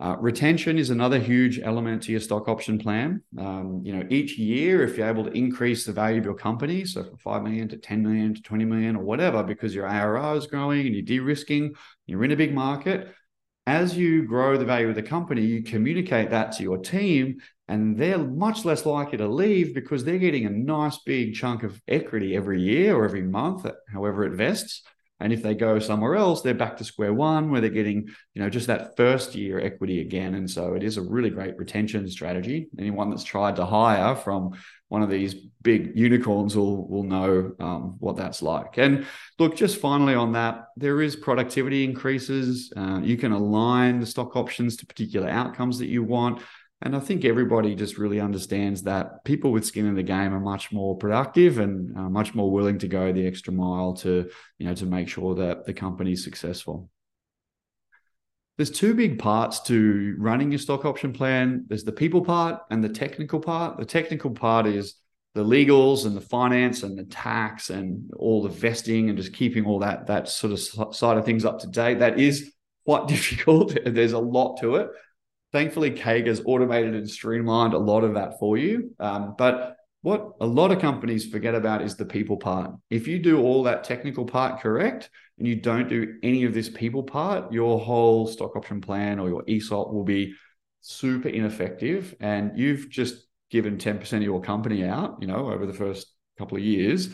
uh, 0.00 0.16
retention 0.18 0.78
is 0.78 0.90
another 0.90 1.18
huge 1.18 1.60
element 1.60 2.02
to 2.02 2.12
your 2.12 2.20
stock 2.20 2.48
option 2.48 2.78
plan. 2.78 3.22
Um, 3.38 3.82
you 3.84 3.94
know, 3.94 4.06
each 4.08 4.38
year, 4.38 4.82
if 4.82 4.96
you're 4.96 5.08
able 5.08 5.24
to 5.24 5.32
increase 5.32 5.84
the 5.84 5.92
value 5.92 6.18
of 6.18 6.24
your 6.24 6.34
company, 6.34 6.84
so 6.86 7.04
from 7.04 7.18
5 7.18 7.42
million 7.42 7.68
to 7.68 7.76
10 7.76 8.02
million 8.02 8.34
to 8.34 8.42
20 8.42 8.64
million 8.64 8.96
or 8.96 9.04
whatever, 9.04 9.42
because 9.42 9.74
your 9.74 9.86
ARR 9.86 10.36
is 10.36 10.46
growing 10.46 10.86
and 10.86 10.94
you're 10.94 11.04
de-risking, 11.04 11.74
you're 12.06 12.24
in 12.24 12.32
a 12.32 12.36
big 12.36 12.54
market. 12.54 13.14
As 13.66 13.96
you 13.96 14.26
grow 14.26 14.56
the 14.56 14.64
value 14.64 14.88
of 14.88 14.94
the 14.94 15.02
company, 15.02 15.42
you 15.42 15.62
communicate 15.62 16.30
that 16.30 16.52
to 16.52 16.62
your 16.62 16.78
team, 16.78 17.36
and 17.68 17.96
they're 17.96 18.18
much 18.18 18.64
less 18.64 18.84
likely 18.86 19.18
to 19.18 19.28
leave 19.28 19.74
because 19.74 20.04
they're 20.04 20.18
getting 20.18 20.46
a 20.46 20.50
nice 20.50 20.98
big 21.06 21.34
chunk 21.34 21.62
of 21.62 21.80
equity 21.86 22.34
every 22.34 22.60
year 22.60 22.96
or 22.96 23.04
every 23.04 23.22
month, 23.22 23.66
however 23.92 24.24
it 24.24 24.32
vests. 24.32 24.82
And 25.22 25.32
if 25.32 25.42
they 25.42 25.54
go 25.54 25.78
somewhere 25.78 26.16
else, 26.16 26.42
they're 26.42 26.52
back 26.52 26.76
to 26.78 26.84
square 26.84 27.14
one 27.14 27.50
where 27.50 27.60
they're 27.60 27.70
getting, 27.70 28.08
you 28.34 28.42
know, 28.42 28.50
just 28.50 28.66
that 28.66 28.96
first 28.96 29.34
year 29.34 29.60
equity 29.60 30.00
again. 30.00 30.34
And 30.34 30.50
so 30.50 30.74
it 30.74 30.82
is 30.82 30.96
a 30.96 31.02
really 31.02 31.30
great 31.30 31.56
retention 31.56 32.08
strategy. 32.10 32.68
Anyone 32.78 33.10
that's 33.10 33.24
tried 33.24 33.56
to 33.56 33.64
hire 33.64 34.16
from 34.16 34.52
one 34.88 35.02
of 35.02 35.08
these 35.08 35.34
big 35.62 35.96
unicorns 35.96 36.54
will 36.54 36.86
will 36.86 37.04
know 37.04 37.54
um, 37.60 37.96
what 37.98 38.16
that's 38.16 38.42
like. 38.42 38.76
And 38.76 39.06
look, 39.38 39.56
just 39.56 39.80
finally 39.80 40.14
on 40.14 40.32
that, 40.32 40.66
there 40.76 41.00
is 41.00 41.16
productivity 41.16 41.84
increases. 41.84 42.72
Uh, 42.76 43.00
you 43.02 43.16
can 43.16 43.32
align 43.32 44.00
the 44.00 44.06
stock 44.06 44.36
options 44.36 44.76
to 44.76 44.86
particular 44.86 45.28
outcomes 45.28 45.78
that 45.78 45.86
you 45.86 46.02
want. 46.02 46.42
And 46.84 46.96
I 46.96 46.98
think 46.98 47.24
everybody 47.24 47.76
just 47.76 47.96
really 47.96 48.18
understands 48.18 48.82
that 48.82 49.24
people 49.24 49.52
with 49.52 49.64
skin 49.64 49.86
in 49.86 49.94
the 49.94 50.02
game 50.02 50.34
are 50.34 50.40
much 50.40 50.72
more 50.72 50.96
productive 50.96 51.58
and 51.58 51.96
uh, 51.96 52.08
much 52.08 52.34
more 52.34 52.50
willing 52.50 52.78
to 52.80 52.88
go 52.88 53.12
the 53.12 53.24
extra 53.24 53.52
mile 53.52 53.94
to, 53.98 54.28
you 54.58 54.66
know, 54.66 54.74
to 54.74 54.86
make 54.86 55.08
sure 55.08 55.36
that 55.36 55.64
the 55.64 55.72
company 55.72 56.12
is 56.12 56.24
successful. 56.24 56.90
There's 58.56 58.70
two 58.70 58.94
big 58.94 59.20
parts 59.20 59.60
to 59.62 60.16
running 60.18 60.50
your 60.50 60.58
stock 60.58 60.84
option 60.84 61.12
plan. 61.12 61.66
There's 61.68 61.84
the 61.84 61.92
people 61.92 62.24
part 62.24 62.62
and 62.68 62.82
the 62.82 62.88
technical 62.88 63.38
part. 63.38 63.78
The 63.78 63.86
technical 63.86 64.32
part 64.32 64.66
is 64.66 64.96
the 65.34 65.44
legals 65.44 66.04
and 66.04 66.16
the 66.16 66.20
finance 66.20 66.82
and 66.82 66.98
the 66.98 67.04
tax 67.04 67.70
and 67.70 68.10
all 68.16 68.42
the 68.42 68.48
vesting 68.48 69.08
and 69.08 69.16
just 69.16 69.32
keeping 69.32 69.64
all 69.64 69.78
that 69.78 70.08
that 70.08 70.28
sort 70.28 70.52
of 70.52 70.94
side 70.94 71.16
of 71.16 71.24
things 71.24 71.44
up 71.44 71.60
to 71.60 71.68
date. 71.68 72.00
That 72.00 72.18
is 72.18 72.52
quite 72.84 73.06
difficult. 73.08 73.78
There's 73.86 74.12
a 74.12 74.18
lot 74.18 74.60
to 74.60 74.76
it 74.76 74.90
thankfully, 75.52 75.90
Cake 75.90 76.26
has 76.26 76.42
automated 76.44 76.94
and 76.94 77.08
streamlined 77.08 77.74
a 77.74 77.78
lot 77.78 78.04
of 78.04 78.14
that 78.14 78.38
for 78.38 78.56
you. 78.56 78.94
Um, 78.98 79.34
but 79.36 79.76
what 80.02 80.32
a 80.40 80.46
lot 80.46 80.72
of 80.72 80.80
companies 80.80 81.30
forget 81.30 81.54
about 81.54 81.82
is 81.82 81.96
the 81.96 82.04
people 82.04 82.36
part. 82.36 82.72
If 82.90 83.06
you 83.06 83.20
do 83.20 83.40
all 83.40 83.62
that 83.64 83.84
technical 83.84 84.24
part 84.24 84.60
correct 84.60 85.08
and 85.38 85.46
you 85.46 85.56
don't 85.56 85.88
do 85.88 86.18
any 86.22 86.44
of 86.44 86.54
this 86.54 86.68
people 86.68 87.04
part, 87.04 87.52
your 87.52 87.78
whole 87.78 88.26
stock 88.26 88.56
option 88.56 88.80
plan 88.80 89.20
or 89.20 89.28
your 89.28 89.44
ESOP 89.48 89.92
will 89.92 90.04
be 90.04 90.34
super 90.80 91.28
ineffective. 91.28 92.16
And 92.18 92.58
you've 92.58 92.90
just 92.90 93.26
given 93.50 93.78
10% 93.78 94.12
of 94.12 94.22
your 94.22 94.40
company 94.40 94.84
out, 94.84 95.18
you 95.20 95.28
know, 95.28 95.52
over 95.52 95.66
the 95.66 95.72
first 95.72 96.08
couple 96.36 96.56
of 96.56 96.64
years. 96.64 97.10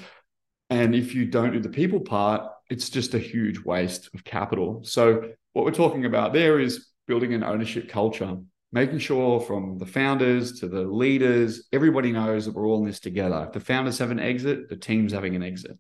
And 0.70 0.94
if 0.94 1.14
you 1.14 1.26
don't 1.26 1.52
do 1.52 1.60
the 1.60 1.68
people 1.68 2.00
part, 2.00 2.50
it's 2.70 2.88
just 2.88 3.14
a 3.14 3.18
huge 3.18 3.58
waste 3.60 4.08
of 4.14 4.24
capital. 4.24 4.80
So, 4.84 5.30
what 5.52 5.64
we're 5.64 5.72
talking 5.72 6.04
about 6.04 6.32
there 6.32 6.60
is 6.60 6.86
building 7.08 7.34
an 7.34 7.42
ownership 7.42 7.88
culture, 7.88 8.36
making 8.70 8.98
sure 8.98 9.40
from 9.40 9.78
the 9.78 9.86
founders 9.86 10.60
to 10.60 10.68
the 10.68 10.82
leaders, 10.82 11.66
everybody 11.72 12.12
knows 12.12 12.44
that 12.44 12.54
we're 12.54 12.66
all 12.66 12.78
in 12.78 12.84
this 12.84 13.00
together. 13.00 13.44
If 13.46 13.54
the 13.54 13.60
founders 13.60 13.98
have 13.98 14.12
an 14.12 14.20
exit, 14.20 14.68
the 14.68 14.76
team's 14.76 15.12
having 15.12 15.34
an 15.34 15.42
exit. 15.42 15.76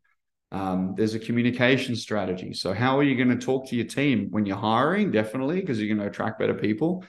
Um, 0.50 0.94
there's 0.96 1.14
a 1.14 1.18
communication 1.18 1.94
strategy. 1.94 2.54
So, 2.54 2.72
how 2.72 2.98
are 2.98 3.02
you 3.02 3.22
going 3.22 3.38
to 3.38 3.44
talk 3.44 3.68
to 3.68 3.76
your 3.76 3.86
team 3.86 4.28
when 4.30 4.46
you're 4.46 4.56
hiring? 4.56 5.10
Definitely, 5.10 5.60
because 5.60 5.78
you're 5.78 5.94
going 5.94 6.04
to 6.04 6.10
attract 6.10 6.38
better 6.38 6.54
people. 6.54 7.04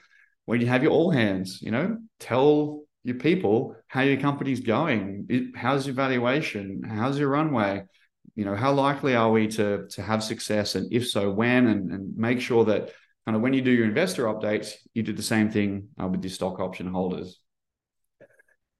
When 0.45 0.60
you 0.60 0.67
have 0.67 0.84
your 0.84 0.91
all 0.91 1.10
hands, 1.10 1.62
you 1.62 1.71
know, 1.71 1.97
tell 2.19 2.82
your 3.03 3.15
people 3.15 3.77
how 3.88 4.01
your 4.01 4.19
company's 4.19 4.60
going. 4.60 5.53
how's 5.55 5.86
your 5.88 5.95
valuation? 5.95 6.84
How's 6.84 7.17
your 7.17 7.29
runway? 7.29 7.84
You 8.36 8.43
know, 8.43 8.55
how 8.55 8.73
likely 8.73 9.15
are 9.15 9.32
we 9.32 9.47
to 9.47 9.88
to 9.91 10.01
have 10.01 10.21
success, 10.21 10.75
and 10.75 10.91
if 10.91 11.08
so, 11.08 11.32
when? 11.32 11.67
And, 11.67 11.91
and 11.93 12.17
make 12.17 12.41
sure 12.41 12.65
that 12.65 12.91
kind 13.30 13.36
of 13.36 13.44
when 13.44 13.54
you 13.54 13.62
do 13.62 13.70
your 13.70 13.86
investor 13.86 14.24
updates, 14.24 14.74
you 14.96 15.04
do 15.04 15.13
the 15.13 15.22
same 15.22 15.52
thing 15.52 15.89
uh, 16.02 16.08
with 16.08 16.24
your 16.24 16.32
stock 16.32 16.60
option 16.60 16.88
holders. 16.88 17.39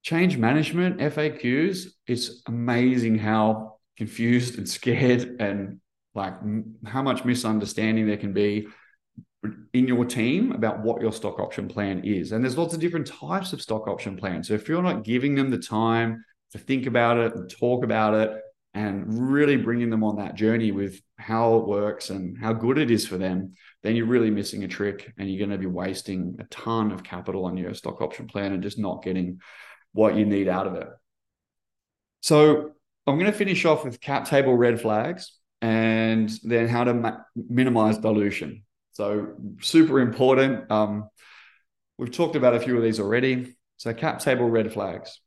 Change 0.02 0.38
management, 0.38 0.98
FAQs, 0.98 1.90
it's 2.08 2.42
amazing 2.48 3.20
how 3.20 3.78
confused 3.96 4.58
and 4.58 4.68
scared 4.68 5.36
and 5.40 5.82
like 6.16 6.34
how 6.84 7.04
much 7.04 7.24
misunderstanding 7.26 8.08
there 8.08 8.18
can 8.18 8.34
be 8.34 8.68
in 9.74 9.88
your 9.88 10.04
team 10.04 10.52
about 10.52 10.80
what 10.80 11.00
your 11.00 11.14
stock 11.14 11.40
option 11.40 11.68
plan 11.68 12.04
is. 12.04 12.32
And 12.32 12.44
there's 12.44 12.58
lots 12.58 12.74
of 12.74 12.80
different 12.80 13.06
types 13.06 13.54
of 13.54 13.62
stock 13.62 13.88
option 13.88 14.18
plans. 14.18 14.48
So 14.48 14.56
if 14.56 14.68
you're 14.68 14.82
not 14.82 15.04
giving 15.04 15.36
them 15.36 15.52
the 15.52 15.60
time 15.60 16.26
to 16.54 16.58
think 16.58 16.88
about 16.88 17.20
it 17.20 17.36
and 17.36 17.48
talk 17.48 17.84
about 17.84 18.16
it 18.16 18.32
and 18.74 19.32
really 19.32 19.58
bringing 19.58 19.92
them 19.92 20.04
on 20.04 20.16
that 20.16 20.34
journey 20.34 20.72
with 20.72 21.00
how 21.20 21.58
it 21.58 21.68
works 21.68 22.10
and 22.10 22.36
how 22.36 22.54
good 22.54 22.80
it 22.80 22.90
is 22.90 23.06
for 23.06 23.20
them, 23.20 23.54
then 23.84 23.96
you're 23.96 24.06
really 24.06 24.30
missing 24.30 24.64
a 24.64 24.68
trick 24.68 25.14
and 25.18 25.30
you're 25.30 25.40
going 25.40 25.58
to 25.58 25.58
be 25.58 25.66
wasting 25.66 26.38
a 26.40 26.44
ton 26.46 26.92
of 26.92 27.04
capital 27.04 27.46
on 27.46 27.58
your 27.58 27.74
stock 27.74 28.02
option 28.02 28.28
plan 28.28 28.52
and 28.52 28.64
just 28.64 28.78
not 28.78 29.04
getting 29.04 29.40
what 29.94 30.16
you 30.16 30.26
need 30.26 30.48
out 30.48 30.68
of 30.68 30.76
it. 30.76 30.88
So 32.22 32.72
I'm 33.08 33.18
going 33.18 33.32
to 33.32 33.38
finish 33.38 33.64
off 33.66 33.86
with 33.86 34.02
cap 34.02 34.28
table 34.28 34.56
red 34.56 34.82
flags 34.82 35.38
and 35.62 36.30
then 36.44 36.68
how 36.68 36.84
to 36.84 36.94
ma- 36.94 37.18
minimize 37.36 37.98
dilution. 37.98 38.64
So 38.92 39.36
super 39.62 40.00
important. 40.00 40.70
Um, 40.70 41.10
we've 41.98 42.12
talked 42.12 42.36
about 42.36 42.56
a 42.56 42.60
few 42.60 42.76
of 42.76 42.84
these 42.84 43.00
already. 43.00 43.56
So 43.78 43.94
cap 43.94 44.20
table 44.20 44.50
red 44.50 44.74
flags, 44.74 45.22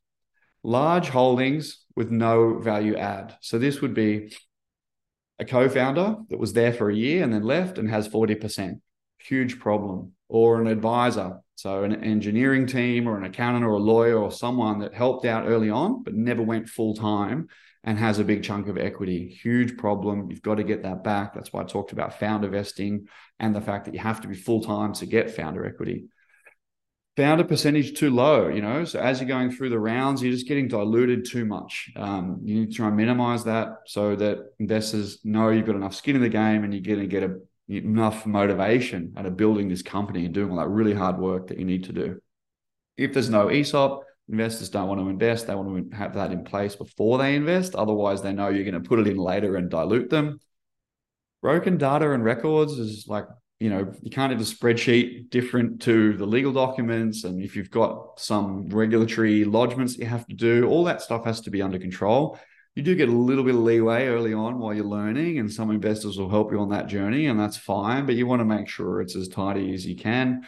large 0.62 1.09
holdings 1.09 1.83
with 1.97 2.11
no 2.11 2.59
value 2.59 2.97
add. 2.97 3.35
So 3.41 3.59
this 3.59 3.81
would 3.81 3.95
be 3.95 4.35
a 5.38 5.45
co-founder 5.45 6.16
that 6.29 6.38
was 6.38 6.53
there 6.53 6.73
for 6.73 6.90
a 6.90 6.95
year 6.95 7.23
and 7.23 7.33
then 7.33 7.42
left 7.42 7.79
and 7.79 7.90
has 7.90 8.09
40%. 8.09 8.81
huge 9.18 9.59
problem. 9.59 10.12
Or 10.29 10.61
an 10.61 10.66
advisor, 10.66 11.40
so 11.57 11.85
an 11.85 12.03
engineering 12.03 12.66
team 12.66 13.07
or 13.07 13.18
an 13.18 13.25
accountant 13.25 13.64
or 13.64 13.73
a 13.73 13.79
lawyer 13.79 14.18
or 14.18 14.33
someone 14.33 14.79
that 14.81 14.95
helped 14.95 15.27
out 15.27 15.47
early 15.47 15.71
on 15.71 16.03
but 16.03 16.14
never 16.14 16.42
went 16.42 16.68
full 16.68 16.95
time 16.95 17.49
and 17.85 17.99
has 17.99 18.18
a 18.18 18.25
big 18.25 18.42
chunk 18.42 18.68
of 18.68 18.79
equity. 18.79 19.29
Huge 19.29 19.77
problem. 19.77 20.31
You've 20.31 20.42
got 20.42 20.57
to 20.57 20.64
get 20.64 20.85
that 20.85 21.05
back. 21.05 21.35
That's 21.35 21.53
why 21.53 21.62
I 21.62 21.64
talked 21.64 21.92
about 21.92 22.18
founder 22.18 22.49
vesting 22.49 23.07
and 23.38 23.55
the 23.55 23.61
fact 23.61 23.85
that 23.85 23.95
you 23.95 24.01
have 24.01 24.21
to 24.23 24.29
be 24.29 24.35
full 24.35 24.62
time 24.62 24.92
to 24.95 25.07
get 25.07 25.35
founder 25.35 25.66
equity 25.66 26.07
founder 27.16 27.44
percentage 27.44 27.98
too 27.98 28.11
low, 28.11 28.48
you 28.48 28.62
know. 28.62 28.85
So 28.85 28.98
as 28.98 29.20
you're 29.20 29.29
going 29.29 29.51
through 29.51 29.70
the 29.70 29.79
rounds, 29.79 30.22
you're 30.22 30.33
just 30.33 30.48
getting 30.48 30.68
diluted 30.68 31.25
too 31.25 31.44
much. 31.44 31.90
Um, 31.96 32.40
you 32.42 32.61
need 32.61 32.70
to 32.70 32.77
try 32.77 32.88
and 32.88 32.96
minimize 32.96 33.44
that 33.44 33.68
so 33.87 34.16
that 34.16 34.38
investors 34.59 35.18
know 35.25 35.51
you've 35.51 35.66
got 35.66 35.77
enough 35.77 35.94
skin 35.94 36.16
in 36.16 36.22
the 36.22 36.29
game 36.29 36.64
and 36.64 36.72
you're 36.72 36.83
going 36.83 37.01
to 37.01 37.07
get 37.07 37.22
a, 37.22 37.37
enough 37.68 38.27
motivation 38.27 39.12
out 39.16 39.27
of 39.27 39.37
building 39.37 39.68
this 39.68 39.83
company 39.83 40.25
and 40.25 40.35
doing 40.35 40.51
all 40.51 40.57
that 40.57 40.68
really 40.68 40.94
hard 40.94 41.18
work 41.18 41.48
that 41.48 41.59
you 41.59 41.64
need 41.64 41.85
to 41.85 41.92
do. 41.92 42.20
If 42.96 43.12
there's 43.12 43.31
no 43.31 43.48
ESOP, 43.48 44.05
investors 44.29 44.70
don't 44.70 44.88
want 44.88 45.01
to 45.01 45.09
invest. 45.09 45.46
They 45.46 45.55
want 45.55 45.90
to 45.90 45.96
have 45.96 46.14
that 46.14 46.33
in 46.33 46.44
place 46.44 46.77
before 46.77 47.18
they 47.18 47.35
invest. 47.35 47.75
Otherwise, 47.75 48.22
they 48.22 48.33
know 48.33 48.48
you're 48.48 48.64
going 48.64 48.83
to 48.83 48.88
put 48.88 48.98
it 48.98 49.07
in 49.07 49.16
later 49.16 49.57
and 49.57 49.70
dilute 49.70 50.11
them. 50.11 50.40
Broken 51.42 51.77
data 51.77 52.12
and 52.12 52.25
records 52.25 52.72
is 52.75 53.07
like 53.09 53.27
you 53.62 53.70
know, 53.70 53.92
you 54.03 54.11
can't 54.11 54.33
have 54.33 54.40
a 54.40 54.44
spreadsheet 54.44 55.31
different 55.31 55.81
to 55.83 56.16
the 56.16 56.27
legal 56.27 56.53
documents. 56.53 57.22
And 57.22 57.40
if 57.40 57.55
you've 57.55 57.70
got 57.70 58.18
some 58.18 58.68
regulatory 58.68 59.44
lodgements 59.44 59.96
you 59.96 60.07
have 60.07 60.27
to 60.27 60.35
do, 60.35 60.66
all 60.66 60.83
that 60.85 61.01
stuff 61.01 61.25
has 61.27 61.40
to 61.42 61.51
be 61.51 61.62
under 61.62 61.79
control. 61.79 62.40
You 62.75 62.83
do 62.83 62.96
get 62.96 63.09
a 63.09 63.12
little 63.12 63.44
bit 63.44 63.55
of 63.55 63.61
leeway 63.61 64.09
early 64.09 64.35
on 64.35 64.59
while 64.59 64.75
you're 64.75 64.85
learning, 64.85 65.38
and 65.38 65.53
some 65.53 65.70
investors 65.70 66.18
will 66.18 66.29
help 66.29 66.51
you 66.51 66.59
on 66.59 66.70
that 66.70 66.88
journey, 66.88 67.27
and 67.27 67.38
that's 67.38 67.57
fine. 67.57 68.05
But 68.05 68.16
you 68.16 68.27
want 68.27 68.40
to 68.40 68.44
make 68.44 68.68
sure 68.68 69.01
it's 69.01 69.14
as 69.14 69.29
tidy 69.29 69.72
as 69.75 69.87
you 69.87 69.94
can 69.94 70.42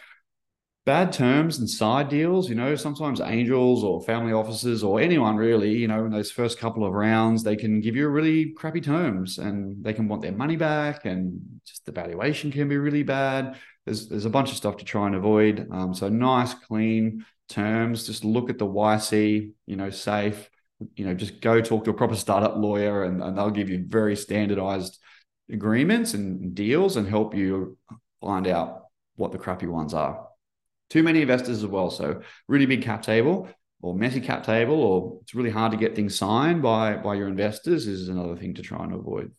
bad 0.85 1.13
terms 1.13 1.59
and 1.59 1.69
side 1.69 2.09
deals, 2.11 2.49
you 2.49 2.55
know, 2.55 2.75
sometimes 2.77 3.21
angels 3.21 3.83
or 3.83 4.03
family 4.03 4.33
offices 4.33 4.85
or 4.85 5.01
anyone 5.01 5.37
really, 5.37 5.71
you 5.71 5.89
know, 5.89 6.05
in 6.05 6.11
those 6.11 6.31
first 6.31 6.59
couple 6.59 6.85
of 6.85 6.93
rounds, 6.93 7.43
they 7.43 7.57
can 7.57 7.81
give 7.81 7.97
you 7.97 8.07
really 8.09 8.51
crappy 8.53 8.83
terms 8.83 9.39
and 9.39 9.83
they 9.83 9.95
can 9.95 10.09
want 10.09 10.21
their 10.21 10.33
money 10.33 10.57
back 10.57 11.07
and 11.07 11.41
just 11.65 11.87
the 11.87 11.93
valuation 11.93 12.53
can 12.53 12.69
be 12.69 12.77
really 12.77 13.03
bad. 13.03 13.57
There's 13.87 14.09
there's 14.09 14.27
a 14.27 14.31
bunch 14.31 14.51
of 14.51 14.57
stuff 14.57 14.77
to 14.79 14.85
try 14.85 15.07
and 15.07 15.15
avoid. 15.15 15.69
Um, 15.71 15.95
so 15.95 16.09
nice, 16.11 16.53
clean 16.53 17.25
terms. 17.49 18.07
Just 18.07 18.25
look 18.25 18.51
at 18.51 18.59
the 18.59 18.67
YC, 18.67 19.53
you 19.67 19.77
know, 19.77 19.91
safe. 19.91 20.51
You 20.97 21.07
know, 21.07 21.15
just 21.15 21.41
go 21.41 21.63
talk 21.63 21.85
to 21.85 21.91
a 21.91 21.95
proper 21.95 22.17
startup 22.17 22.57
lawyer 22.57 23.05
and, 23.05 23.23
and 23.23 23.39
they'll 23.39 23.51
give 23.51 23.71
you 23.71 23.85
very 23.87 24.17
standardized 24.17 24.99
agreements 25.51 26.13
and 26.13 26.55
deals 26.55 26.97
and 26.97 27.09
help 27.09 27.35
you 27.35 27.79
find 28.21 28.47
out 28.47 28.83
what 29.17 29.33
the 29.33 29.39
crappy 29.39 29.67
ones 29.67 29.95
are. 29.95 30.27
Too 30.91 31.03
many 31.03 31.23
investors 31.23 31.63
as 31.63 31.67
well. 31.67 31.91
So 31.91 32.23
really 32.49 32.67
big 32.67 32.83
cap 32.83 33.03
table 33.03 33.49
or 33.81 33.95
messy 33.95 34.21
cap 34.21 34.45
table, 34.45 34.83
or 34.83 35.19
it's 35.23 35.35
really 35.35 35.51
hard 35.51 35.73
to 35.73 35.79
get 35.79 35.95
things 35.95 36.17
signed 36.17 36.63
by, 36.63 36.97
by 36.97 37.15
your 37.15 37.29
investors 37.29 37.87
is 37.87 38.09
another 38.09 38.37
thing 38.37 38.55
to 38.55 38.63
try 38.63 38.83
and 38.83 38.95
avoid. 38.95 39.31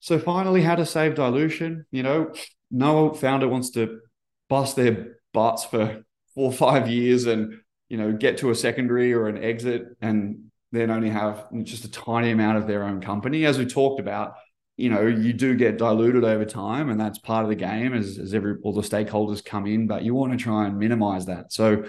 So 0.00 0.18
finally, 0.18 0.62
how 0.62 0.74
to 0.74 0.86
save 0.86 1.14
dilution. 1.14 1.86
You 1.90 2.02
know, 2.02 2.32
no 2.70 3.12
founder 3.12 3.48
wants 3.48 3.70
to 3.70 4.00
bust 4.48 4.76
their 4.76 5.18
butts 5.32 5.64
for 5.64 6.02
four 6.34 6.46
or 6.46 6.52
five 6.52 6.88
years 6.88 7.26
and 7.26 7.60
you 7.88 7.96
know 7.96 8.12
get 8.12 8.38
to 8.38 8.50
a 8.50 8.54
secondary 8.54 9.12
or 9.12 9.28
an 9.28 9.42
exit 9.42 9.84
and 10.00 10.50
then 10.72 10.90
only 10.90 11.10
have 11.10 11.46
just 11.62 11.84
a 11.84 11.90
tiny 11.90 12.30
amount 12.30 12.58
of 12.58 12.66
their 12.66 12.84
own 12.84 13.00
company. 13.00 13.44
As 13.44 13.58
we 13.58 13.66
talked 13.66 14.00
about, 14.00 14.34
you 14.76 14.90
know 14.90 15.06
you 15.06 15.32
do 15.32 15.54
get 15.54 15.78
diluted 15.78 16.24
over 16.24 16.44
time 16.44 16.90
and 16.90 17.00
that's 17.00 17.18
part 17.18 17.44
of 17.44 17.48
the 17.48 17.56
game 17.56 17.94
as, 17.94 18.18
as 18.18 18.34
every 18.34 18.56
all 18.62 18.72
the 18.72 18.82
stakeholders 18.82 19.44
come 19.44 19.66
in 19.66 19.86
but 19.86 20.02
you 20.02 20.14
want 20.14 20.32
to 20.32 20.38
try 20.38 20.66
and 20.66 20.78
minimize 20.78 21.26
that. 21.26 21.52
So 21.52 21.84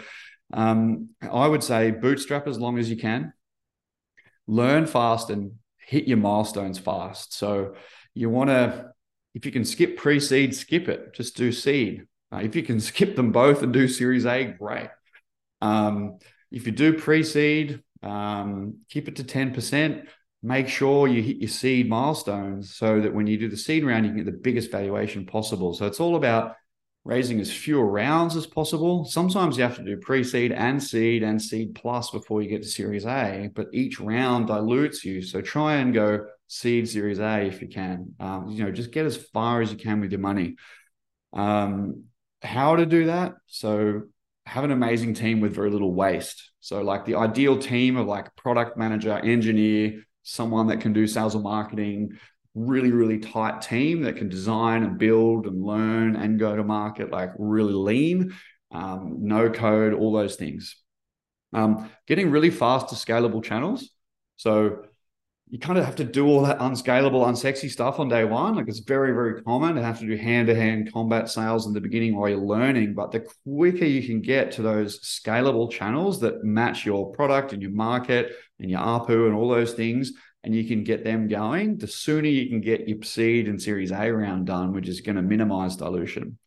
um, 0.54 1.10
i 1.30 1.46
would 1.46 1.64
say 1.64 1.92
bootstrap 1.92 2.48
as 2.48 2.60
long 2.60 2.78
as 2.78 2.90
you 2.90 2.98
can. 2.98 3.34
Learn 4.48 4.86
fast 4.86 5.30
and 5.30 5.54
hit 5.78 6.08
your 6.08 6.18
milestones 6.18 6.80
fast. 6.80 7.34
So 7.34 7.76
you 8.14 8.30
want 8.30 8.50
to 8.50 8.92
if 9.34 9.46
you 9.46 9.52
can 9.52 9.66
skip 9.66 9.98
pre-seed 9.98 10.56
skip 10.56 10.88
it. 10.88 11.14
Just 11.14 11.36
do 11.36 11.52
seed. 11.52 12.06
Uh, 12.32 12.38
if 12.38 12.56
you 12.56 12.64
can 12.64 12.80
skip 12.92 13.16
them 13.16 13.32
both 13.32 13.64
and 13.64 13.74
do 13.74 13.88
series 13.88 14.26
a 14.26 14.46
great. 14.46 14.90
Um, 15.62 16.20
if 16.52 16.66
you 16.66 16.72
do 16.72 16.94
pre-seed 16.94 17.84
um, 18.04 18.78
keep 18.90 19.08
it 19.08 19.18
to 19.18 19.24
10% 19.24 20.08
make 20.44 20.68
sure 20.68 21.08
you 21.08 21.22
hit 21.22 21.38
your 21.38 21.50
seed 21.50 21.90
milestones 21.90 22.76
so 22.76 23.02
that 23.02 23.14
when 23.14 23.28
you 23.28 23.38
do 23.38 23.50
the 23.50 23.58
seed 23.58 23.84
round, 23.84 24.06
you 24.06 24.12
can 24.12 24.24
get 24.24 24.32
the 24.32 24.38
biggest 24.38 24.72
valuation 24.72 25.26
possible. 25.26 25.74
So 25.74 25.86
it's 25.88 26.00
all 26.00 26.16
about 26.16 26.56
raising 27.04 27.40
as 27.40 27.52
few 27.52 27.80
rounds 27.80 28.36
as 28.36 28.46
possible. 28.46 29.06
Sometimes 29.06 29.58
you 29.58 29.64
have 29.64 29.78
to 29.78 29.84
do 29.84 29.98
pre-seed 29.98 30.52
and 30.52 30.82
seed 30.84 31.24
and 31.24 31.42
seed 31.42 31.74
plus 31.74 32.12
before 32.12 32.42
you 32.42 32.50
get 32.50 32.62
to 32.64 32.68
series 32.68 33.06
A, 33.06 33.50
but 33.56 33.68
each 33.72 34.00
round 34.00 34.48
dilutes 34.48 35.06
you. 35.06 35.22
So 35.22 35.42
try 35.42 35.78
and 35.78 35.94
go 35.94 36.26
seed 36.48 36.90
series 36.90 37.20
A 37.20 37.46
if 37.46 37.62
you 37.62 37.70
can. 37.70 38.14
Um, 38.20 38.50
you 38.50 38.64
know, 38.64 38.72
just 38.72 38.92
get 38.92 39.06
as 39.06 39.16
far 39.16 39.62
as 39.62 39.72
you 39.72 39.78
can 39.78 40.02
with 40.02 40.12
your 40.12 40.20
money. 40.20 40.56
Um, 41.34 42.04
how 42.42 42.76
to 42.76 42.86
do 42.86 43.06
that? 43.06 43.36
So 43.48 44.04
have 44.46 44.64
an 44.64 44.72
amazing 44.72 45.14
team 45.14 45.40
with 45.40 45.56
very 45.56 45.70
little 45.72 45.94
waste. 45.94 46.52
So 46.60 46.82
like 46.82 47.06
the 47.06 47.16
ideal 47.16 47.58
team 47.58 47.96
of 47.98 48.08
like 48.08 48.36
product 48.36 48.78
manager, 48.78 49.14
engineer, 49.14 50.04
someone 50.28 50.68
that 50.68 50.82
can 50.82 50.92
do 50.92 51.08
sales 51.08 51.36
and 51.36 51.44
marketing, 51.44 52.18
really, 52.54 52.92
really 52.92 53.18
tight 53.18 53.62
team 53.62 54.02
that 54.02 54.18
can 54.18 54.28
design 54.28 54.84
and 54.84 54.98
build 54.98 55.48
and 55.48 55.64
learn 55.64 56.18
and 56.18 56.38
go 56.38 56.54
to 56.54 56.66
market 56.66 57.10
like 57.10 57.32
really 57.38 57.72
lean, 57.74 58.34
um, 58.72 59.20
no 59.22 59.50
code, 59.50 59.94
all 59.94 60.12
those 60.12 60.36
things. 60.36 60.76
Um, 61.54 61.90
getting 62.08 62.30
really 62.30 62.50
fast 62.50 62.90
to 62.90 62.96
scalable 62.96 63.42
channels. 63.42 63.90
So 64.36 64.84
you 65.50 65.60
kind 65.60 65.80
of 65.80 65.86
have 65.86 65.96
to 65.96 66.04
do 66.04 66.28
all 66.28 66.42
that 66.42 66.58
unscalable, 66.60 67.24
unsexy 67.24 67.70
stuff 67.70 68.00
on 68.00 68.10
day 68.10 68.26
one. 68.26 68.56
Like 68.56 68.68
it's 68.68 68.80
very, 68.80 69.14
very 69.14 69.42
common 69.44 69.76
to 69.76 69.82
have 69.82 70.00
to 70.00 70.06
do 70.06 70.18
hand 70.18 70.48
to 70.48 70.56
hand 70.56 70.92
combat 70.92 71.30
sales 71.30 71.68
in 71.68 71.74
the 71.74 71.80
beginning 71.80 72.18
while 72.18 72.30
you're 72.30 72.40
learning. 72.40 72.94
But 72.94 73.12
the 73.12 73.26
quicker 73.46 73.86
you 73.86 74.06
can 74.06 74.22
get 74.22 74.52
to 74.54 74.62
those 74.62 75.00
scalable 75.00 75.72
channels 75.72 76.20
that 76.20 76.44
match 76.44 76.86
your 76.86 77.12
product 77.14 77.54
and 77.54 77.62
your 77.62 77.72
market 77.72 78.34
and 78.60 78.70
your 78.70 78.82
ARPU 78.82 79.28
and 79.28 79.36
all 79.36 79.48
those 79.48 79.74
things, 79.74 80.12
and 80.44 80.54
you 80.54 80.68
can 80.68 80.84
get 80.84 81.06
them 81.06 81.30
going, 81.30 81.78
the 81.78 81.88
sooner 81.88 82.28
you 82.28 82.50
can 82.50 82.60
get 82.60 82.88
your 82.88 83.02
seed 83.04 83.48
and 83.48 83.62
series 83.62 83.92
A 83.92 84.12
round 84.12 84.48
done, 84.48 84.74
which 84.74 84.90
is 84.90 85.00
going 85.00 85.16
to 85.16 85.22
minimize 85.22 85.78
dilution. 85.78 86.38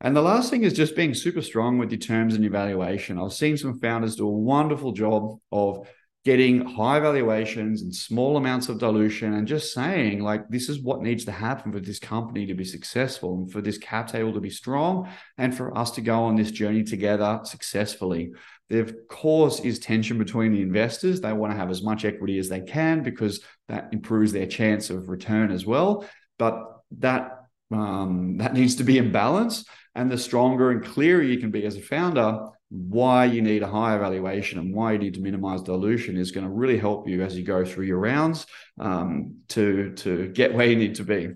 And 0.00 0.16
the 0.16 0.22
last 0.22 0.50
thing 0.50 0.64
is 0.64 0.72
just 0.72 0.96
being 0.96 1.14
super 1.14 1.40
strong 1.40 1.78
with 1.78 1.92
your 1.92 2.00
terms 2.00 2.34
and 2.34 2.42
your 2.42 2.52
valuation. 2.52 3.18
I've 3.18 3.32
seen 3.32 3.56
some 3.56 3.78
founders 3.78 4.16
do 4.16 4.26
a 4.26 4.30
wonderful 4.30 4.92
job 4.92 5.38
of 5.52 5.88
getting 6.24 6.64
high 6.64 6.98
valuations 7.00 7.82
and 7.82 7.94
small 7.94 8.38
amounts 8.38 8.70
of 8.70 8.78
dilution 8.78 9.34
and 9.34 9.46
just 9.46 9.74
saying 9.74 10.20
like 10.20 10.48
this 10.48 10.70
is 10.70 10.80
what 10.80 11.02
needs 11.02 11.26
to 11.26 11.32
happen 11.32 11.70
for 11.70 11.80
this 11.80 11.98
company 11.98 12.46
to 12.46 12.54
be 12.54 12.64
successful 12.64 13.36
and 13.36 13.52
for 13.52 13.60
this 13.60 13.76
cap 13.76 14.10
table 14.10 14.32
to 14.32 14.40
be 14.40 14.48
strong 14.48 15.06
and 15.36 15.54
for 15.54 15.76
us 15.76 15.90
to 15.90 16.00
go 16.00 16.24
on 16.24 16.34
this 16.34 16.50
journey 16.50 16.82
together 16.82 17.40
successfully. 17.44 18.32
There 18.70 18.80
of 18.80 18.94
course 19.08 19.60
is 19.60 19.78
tension 19.78 20.16
between 20.16 20.52
the 20.52 20.62
investors. 20.62 21.20
They 21.20 21.32
want 21.34 21.52
to 21.52 21.58
have 21.58 21.70
as 21.70 21.82
much 21.82 22.06
equity 22.06 22.38
as 22.38 22.48
they 22.48 22.60
can 22.60 23.02
because 23.02 23.40
that 23.68 23.90
improves 23.92 24.32
their 24.32 24.46
chance 24.46 24.88
of 24.88 25.10
return 25.10 25.50
as 25.50 25.66
well. 25.66 26.08
But 26.38 26.58
that 26.98 27.44
um, 27.70 28.38
that 28.38 28.54
needs 28.54 28.76
to 28.76 28.84
be 28.84 28.98
in 28.98 29.12
balance. 29.12 29.64
And 29.94 30.10
the 30.10 30.18
stronger 30.18 30.70
and 30.70 30.84
clearer 30.84 31.22
you 31.22 31.38
can 31.38 31.50
be 31.50 31.66
as 31.66 31.76
a 31.76 31.82
founder 31.82 32.48
why 32.74 33.24
you 33.24 33.40
need 33.40 33.62
a 33.62 33.68
higher 33.68 34.00
valuation 34.00 34.58
and 34.58 34.74
why 34.74 34.92
you 34.92 34.98
need 34.98 35.14
to 35.14 35.20
minimize 35.20 35.62
dilution 35.62 36.16
is 36.16 36.32
going 36.32 36.44
to 36.44 36.52
really 36.52 36.76
help 36.76 37.08
you 37.08 37.22
as 37.22 37.36
you 37.36 37.44
go 37.44 37.64
through 37.64 37.84
your 37.84 37.98
rounds 37.98 38.46
um, 38.80 39.36
to 39.48 39.92
to 39.92 40.28
get 40.28 40.52
where 40.54 40.66
you 40.66 40.74
need 40.74 40.96
to 40.96 41.04
be. 41.04 41.34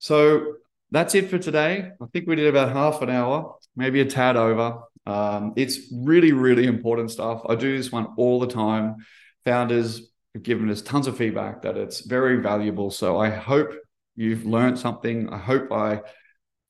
So 0.00 0.56
that's 0.90 1.14
it 1.14 1.30
for 1.30 1.38
today. 1.38 1.92
I 2.00 2.06
think 2.12 2.26
we 2.26 2.36
did 2.36 2.46
about 2.46 2.72
half 2.72 3.00
an 3.00 3.08
hour, 3.08 3.56
maybe 3.74 4.02
a 4.02 4.04
tad 4.04 4.36
over. 4.36 4.82
Um, 5.06 5.54
it's 5.56 5.78
really, 5.90 6.32
really 6.32 6.66
important 6.66 7.10
stuff. 7.10 7.42
I 7.48 7.54
do 7.54 7.74
this 7.74 7.90
one 7.90 8.08
all 8.18 8.38
the 8.38 8.46
time. 8.46 8.96
Founders 9.46 10.12
have 10.34 10.42
given 10.42 10.68
us 10.70 10.82
tons 10.82 11.06
of 11.06 11.16
feedback 11.16 11.62
that 11.62 11.78
it's 11.78 12.00
very 12.00 12.36
valuable. 12.42 12.90
So 12.90 13.18
I 13.18 13.30
hope 13.30 13.74
you've 14.14 14.44
learned 14.44 14.78
something. 14.78 15.30
I 15.30 15.38
hope 15.38 15.72
I 15.72 16.02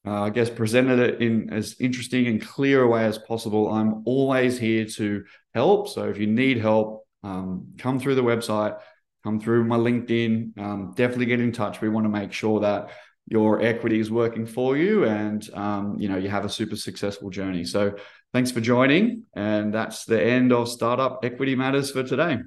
uh, 0.06 0.22
I 0.22 0.30
guess, 0.30 0.50
presented 0.50 0.98
it 0.98 1.22
in 1.22 1.52
as 1.52 1.76
interesting 1.78 2.26
and 2.26 2.40
clear 2.40 2.82
a 2.82 2.88
way 2.88 3.04
as 3.04 3.18
possible. 3.18 3.72
I'm 3.72 4.02
always 4.04 4.58
here 4.58 4.84
to 4.84 5.24
help. 5.54 5.88
So 5.88 6.08
if 6.08 6.18
you 6.18 6.26
need 6.26 6.58
help, 6.58 7.06
um, 7.22 7.68
come 7.78 8.00
through 8.00 8.16
the 8.16 8.22
website, 8.22 8.80
come 9.22 9.40
through 9.40 9.64
my 9.64 9.76
LinkedIn. 9.76 10.58
Um, 10.58 10.92
definitely 10.96 11.26
get 11.26 11.40
in 11.40 11.52
touch. 11.52 11.80
We 11.80 11.88
want 11.88 12.04
to 12.04 12.10
make 12.10 12.32
sure 12.32 12.60
that 12.60 12.90
your 13.28 13.62
equity 13.62 14.00
is 14.00 14.10
working 14.10 14.46
for 14.46 14.76
you 14.76 15.04
and 15.04 15.48
um, 15.54 15.96
you 15.98 16.08
know 16.08 16.16
you 16.16 16.28
have 16.28 16.44
a 16.44 16.48
super 16.48 16.76
successful 16.76 17.30
journey. 17.30 17.64
So 17.64 17.94
thanks 18.32 18.50
for 18.50 18.60
joining, 18.60 19.24
and 19.34 19.72
that's 19.72 20.04
the 20.04 20.22
end 20.22 20.52
of 20.52 20.68
Startup 20.68 21.20
Equity 21.22 21.54
Matters 21.54 21.90
for 21.90 22.02
today. 22.02 22.38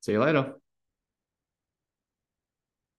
See 0.00 0.12
you 0.12 0.20
later. 0.22 0.59